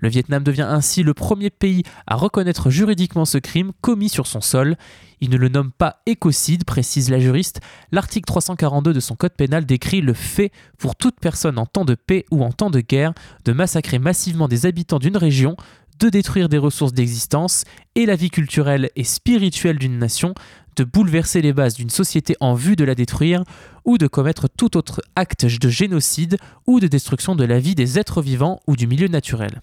Le 0.01 0.09
Vietnam 0.09 0.43
devient 0.43 0.67
ainsi 0.69 1.03
le 1.03 1.13
premier 1.13 1.51
pays 1.51 1.83
à 2.07 2.17
reconnaître 2.17 2.71
juridiquement 2.71 3.25
ce 3.25 3.37
crime 3.37 3.73
commis 3.83 4.09
sur 4.09 4.27
son 4.27 4.41
sol. 4.41 4.77
Il 5.21 5.31
ne 5.31 5.37
le 5.37 5.49
nomme 5.49 5.73
pas 5.73 6.01
écocide, 6.07 6.65
précise 6.65 7.11
la 7.11 7.19
juriste. 7.19 7.61
L'article 7.93 8.27
342 8.27 8.95
de 8.95 9.01
son 9.01 9.17
code 9.17 9.33
pénal 9.33 9.67
décrit 9.67 10.01
le 10.01 10.15
fait 10.15 10.51
pour 10.79 10.97
toute 10.97 11.21
personne 11.21 11.59
en 11.59 11.67
temps 11.67 11.85
de 11.85 11.95
paix 11.95 12.25
ou 12.31 12.43
en 12.43 12.53
temps 12.53 12.71
de 12.71 12.81
guerre 12.81 13.13
de 13.45 13.53
massacrer 13.53 13.99
massivement 13.99 14.49
des 14.49 14.65
habitants 14.67 14.99
d'une 14.99 15.17
région, 15.17 15.57
de 15.99 16.09
détruire 16.09 16.49
des 16.49 16.59
ressources 16.59 16.93
d'existence 16.93 17.65
et 17.95 18.07
la 18.07 18.17
vie 18.17 18.31
culturelle 18.31 18.91
et 18.97 19.05
spirituelle 19.05 19.79
d'une 19.79 19.99
nation, 19.99 20.35
de 20.77 20.85
bouleverser 20.85 21.43
les 21.43 21.53
bases 21.53 21.75
d'une 21.75 21.91
société 21.91 22.37
en 22.41 22.55
vue 22.55 22.77
de 22.77 22.85
la 22.85 22.95
détruire, 22.95 23.45
ou 23.85 23.99
de 23.99 24.07
commettre 24.07 24.49
tout 24.49 24.77
autre 24.77 25.01
acte 25.15 25.47
de 25.47 25.69
génocide 25.69 26.37
ou 26.67 26.81
de 26.81 26.89
destruction 26.89 27.37
de 27.37 27.45
la 27.45 27.61
vie 27.61 27.75
des 27.75 27.99
êtres 27.99 28.21
vivants 28.21 28.61
ou 28.67 28.77
du 28.77 28.87
milieu 28.87 29.09
naturel. 29.09 29.61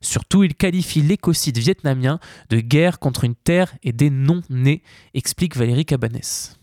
Surtout, 0.00 0.44
il 0.44 0.54
qualifie 0.54 1.02
l'écocide 1.02 1.58
vietnamien 1.58 2.20
de 2.50 2.60
guerre 2.60 2.98
contre 2.98 3.24
une 3.24 3.34
terre 3.34 3.74
et 3.82 3.92
des 3.92 4.10
non-nés, 4.10 4.82
explique 5.12 5.56
Valérie 5.56 5.84
Cabanès. 5.84 6.58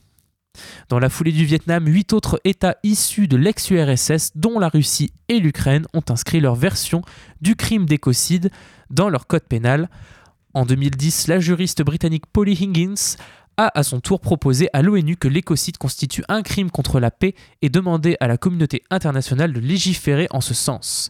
Dans 0.90 1.00
la 1.00 1.10
foulée 1.10 1.32
du 1.32 1.46
Vietnam, 1.46 1.88
huit 1.88 2.14
autres 2.14 2.40
États 2.44 2.76
issus 2.84 3.28
de 3.28 3.38
l'ex-URSS, 3.38 4.32
dont 4.36 4.60
la 4.60 4.70
Russie 4.70 5.14
et 5.30 5.40
l'Ukraine, 5.40 5.86
ont 5.94 6.04
inscrit 6.10 6.40
leur 6.40 6.56
version 6.56 7.02
du 7.42 7.56
crime 7.56 7.86
d'écocide 7.86 8.52
dans 8.90 9.10
leur 9.10 9.28
code 9.28 9.44
pénal. 9.44 9.90
En 10.54 10.66
2010, 10.66 11.28
la 11.28 11.40
juriste 11.40 11.82
britannique 11.82 12.26
Polly 12.26 12.54
Higgins 12.54 13.16
a 13.58 13.78
à 13.78 13.84
son 13.84 14.00
tour 14.00 14.20
proposé 14.20 14.70
à 14.74 14.82
l'ONU 14.82 15.18
que 15.18 15.28
l'écocide 15.28 15.78
constitue 15.78 16.24
un 16.30 16.42
crime 16.42 16.72
contre 16.72 17.00
la 17.00 17.12
paix 17.12 17.36
et 17.62 17.70
demandé 17.70 18.18
à 18.20 18.28
la 18.28 18.38
communauté 18.38 18.84
internationale 18.90 19.54
de 19.54 19.60
légiférer 19.60 20.28
en 20.32 20.42
ce 20.42 20.54
sens. 20.54 21.10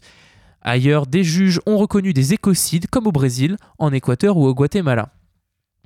Ailleurs, 0.61 1.07
des 1.07 1.23
juges 1.23 1.59
ont 1.65 1.77
reconnu 1.77 2.13
des 2.13 2.33
écocides 2.33 2.87
comme 2.87 3.07
au 3.07 3.11
Brésil, 3.11 3.57
en 3.79 3.91
Équateur 3.91 4.37
ou 4.37 4.45
au 4.45 4.53
Guatemala. 4.53 5.13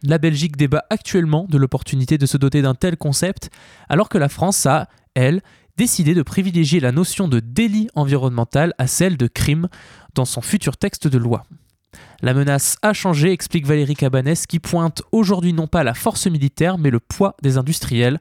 La 0.04 0.18
Belgique 0.18 0.58
débat 0.58 0.84
actuellement 0.90 1.46
de 1.50 1.58
l'opportunité 1.58 2.18
de 2.18 2.26
se 2.26 2.38
doter 2.38 2.62
d'un 2.62 2.76
tel 2.76 2.98
concept, 2.98 3.50
alors 3.88 4.10
que 4.10 4.18
la 4.18 4.30
France 4.30 4.66
a, 4.66 4.90
elle, 5.14 5.42
décidé 5.78 6.14
de 6.14 6.22
privilégier 6.22 6.80
la 6.80 6.92
notion 6.92 7.28
de 7.28 7.40
délit 7.40 7.90
environnemental 7.96 8.74
à 8.78 8.88
celle 8.88 9.18
de 9.18 9.28
crime 9.28 9.68
dans 10.14 10.26
son 10.26 10.42
futur 10.42 10.78
texte 10.78 11.08
de 11.08 11.18
loi. 11.18 11.46
La 12.22 12.34
menace 12.34 12.78
a 12.82 12.94
changé, 12.94 13.32
explique 13.32 13.66
Valérie 13.66 13.96
Cabanès, 13.96 14.48
qui 14.48 14.60
pointe 14.60 15.04
aujourd'hui 15.12 15.54
non 15.54 15.68
pas 15.68 15.84
la 15.84 15.94
force 15.94 16.28
militaire, 16.28 16.78
mais 16.78 16.90
le 16.90 17.00
poids 17.00 17.36
des 17.42 17.58
industriels. 17.58 18.20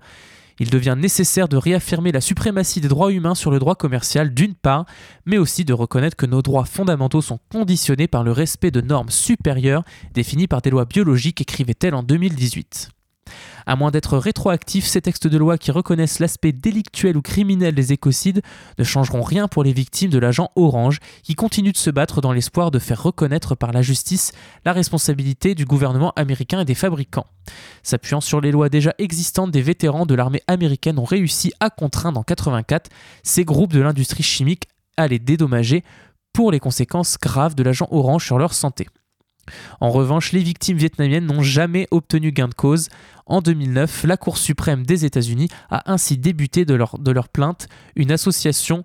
Il 0.60 0.70
devient 0.70 0.94
nécessaire 0.96 1.48
de 1.48 1.56
réaffirmer 1.56 2.12
la 2.12 2.20
suprématie 2.20 2.80
des 2.80 2.88
droits 2.88 3.12
humains 3.12 3.34
sur 3.34 3.50
le 3.50 3.58
droit 3.58 3.74
commercial 3.74 4.32
d'une 4.32 4.54
part, 4.54 4.86
mais 5.26 5.38
aussi 5.38 5.64
de 5.64 5.72
reconnaître 5.72 6.16
que 6.16 6.26
nos 6.26 6.42
droits 6.42 6.64
fondamentaux 6.64 7.22
sont 7.22 7.40
conditionnés 7.50 8.06
par 8.06 8.22
le 8.22 8.32
respect 8.32 8.70
de 8.70 8.80
normes 8.80 9.10
supérieures 9.10 9.84
définies 10.12 10.46
par 10.46 10.62
des 10.62 10.70
lois 10.70 10.84
biologiques, 10.84 11.40
écrivait-elle 11.40 11.94
en 11.94 12.02
2018. 12.02 12.93
À 13.66 13.76
moins 13.76 13.90
d'être 13.90 14.18
rétroactifs, 14.18 14.86
ces 14.86 15.00
textes 15.00 15.26
de 15.26 15.38
loi 15.38 15.58
qui 15.58 15.70
reconnaissent 15.70 16.18
l'aspect 16.18 16.52
délictuel 16.52 17.16
ou 17.16 17.22
criminel 17.22 17.74
des 17.74 17.92
écocides 17.92 18.42
ne 18.78 18.84
changeront 18.84 19.22
rien 19.22 19.48
pour 19.48 19.64
les 19.64 19.72
victimes 19.72 20.10
de 20.10 20.18
l'agent 20.18 20.50
Orange, 20.56 20.98
qui 21.22 21.34
continuent 21.34 21.72
de 21.72 21.76
se 21.76 21.90
battre 21.90 22.20
dans 22.20 22.32
l'espoir 22.32 22.70
de 22.70 22.78
faire 22.78 23.02
reconnaître 23.02 23.54
par 23.54 23.72
la 23.72 23.82
justice 23.82 24.32
la 24.64 24.72
responsabilité 24.72 25.54
du 25.54 25.64
gouvernement 25.64 26.12
américain 26.16 26.60
et 26.60 26.64
des 26.64 26.74
fabricants. 26.74 27.26
S'appuyant 27.82 28.20
sur 28.20 28.40
les 28.40 28.50
lois 28.50 28.68
déjà 28.68 28.94
existantes, 28.98 29.50
des 29.50 29.62
vétérans 29.62 30.06
de 30.06 30.14
l'armée 30.14 30.42
américaine 30.46 30.98
ont 30.98 31.04
réussi 31.04 31.52
à 31.60 31.70
contraindre 31.70 32.20
en 32.20 32.22
84 32.22 32.90
ces 33.22 33.44
groupes 33.44 33.72
de 33.72 33.80
l'industrie 33.80 34.22
chimique 34.22 34.64
à 34.96 35.08
les 35.08 35.18
dédommager 35.18 35.84
pour 36.32 36.50
les 36.50 36.60
conséquences 36.60 37.16
graves 37.18 37.54
de 37.54 37.62
l'agent 37.62 37.88
Orange 37.90 38.24
sur 38.26 38.38
leur 38.38 38.54
santé. 38.54 38.86
En 39.80 39.90
revanche, 39.90 40.32
les 40.32 40.42
victimes 40.42 40.76
vietnamiennes 40.76 41.26
n'ont 41.26 41.42
jamais 41.42 41.86
obtenu 41.90 42.32
gain 42.32 42.48
de 42.48 42.54
cause. 42.54 42.88
En 43.26 43.40
2009, 43.40 44.04
la 44.04 44.16
Cour 44.16 44.38
suprême 44.38 44.84
des 44.84 45.04
États-Unis 45.04 45.48
a 45.70 45.90
ainsi 45.92 46.18
débuté 46.18 46.64
de 46.64 46.74
leur, 46.74 47.28
plainte 47.28 47.68
une 47.96 48.12
association 48.12 48.82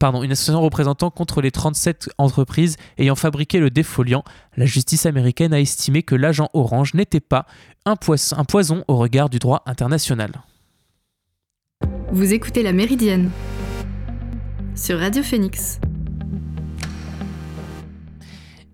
représentant 0.00 1.10
contre 1.10 1.40
les 1.42 1.50
37 1.50 2.10
entreprises 2.18 2.76
ayant 2.98 3.14
fabriqué 3.14 3.60
le 3.60 3.70
défoliant. 3.70 4.24
La 4.56 4.66
justice 4.66 5.06
américaine 5.06 5.52
a 5.52 5.60
estimé 5.60 6.02
que 6.02 6.14
l'agent 6.14 6.48
orange 6.54 6.94
n'était 6.94 7.20
pas 7.20 7.46
un, 7.84 7.94
un 8.36 8.44
poison 8.44 8.84
au 8.88 8.96
regard 8.96 9.30
du 9.30 9.38
droit 9.38 9.62
international. 9.66 10.32
Vous 12.10 12.32
écoutez 12.32 12.62
La 12.62 12.72
Méridienne 12.72 13.30
sur 14.74 14.98
Radio 14.98 15.22
Phoenix. 15.22 15.78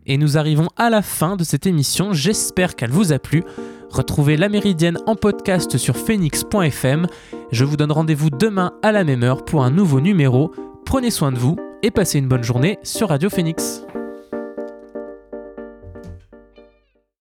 Et 0.09 0.16
nous 0.16 0.38
arrivons 0.38 0.68
à 0.77 0.88
la 0.88 1.03
fin 1.03 1.37
de 1.37 1.44
cette 1.44 1.66
émission, 1.66 2.14
j'espère 2.14 2.75
qu'elle 2.77 2.90
vous 2.90 3.12
a 3.12 3.18
plu. 3.18 3.44
Retrouvez 3.90 4.38
la 4.38 4.49
Méridienne 4.49 4.99
en 5.07 5.14
podcast 5.14 5.77
sur 5.77 5.97
phoenix.fm. 5.97 7.07
Je 7.53 7.64
vous 7.64 7.77
donne 7.77 7.92
rendez-vous 7.92 8.31
demain 8.31 8.73
à 8.83 8.90
la 8.90 9.05
même 9.05 9.23
heure 9.23 9.44
pour 9.44 9.62
un 9.62 9.71
nouveau 9.71 10.01
numéro. 10.01 10.51
Prenez 10.87 11.11
soin 11.11 11.31
de 11.31 11.38
vous 11.38 11.57
et 11.83 11.90
passez 11.90 12.18
une 12.18 12.29
bonne 12.29 12.42
journée 12.42 12.79
sur 12.83 13.11
Radio 13.11 13.29
Phoenix. 13.29 13.83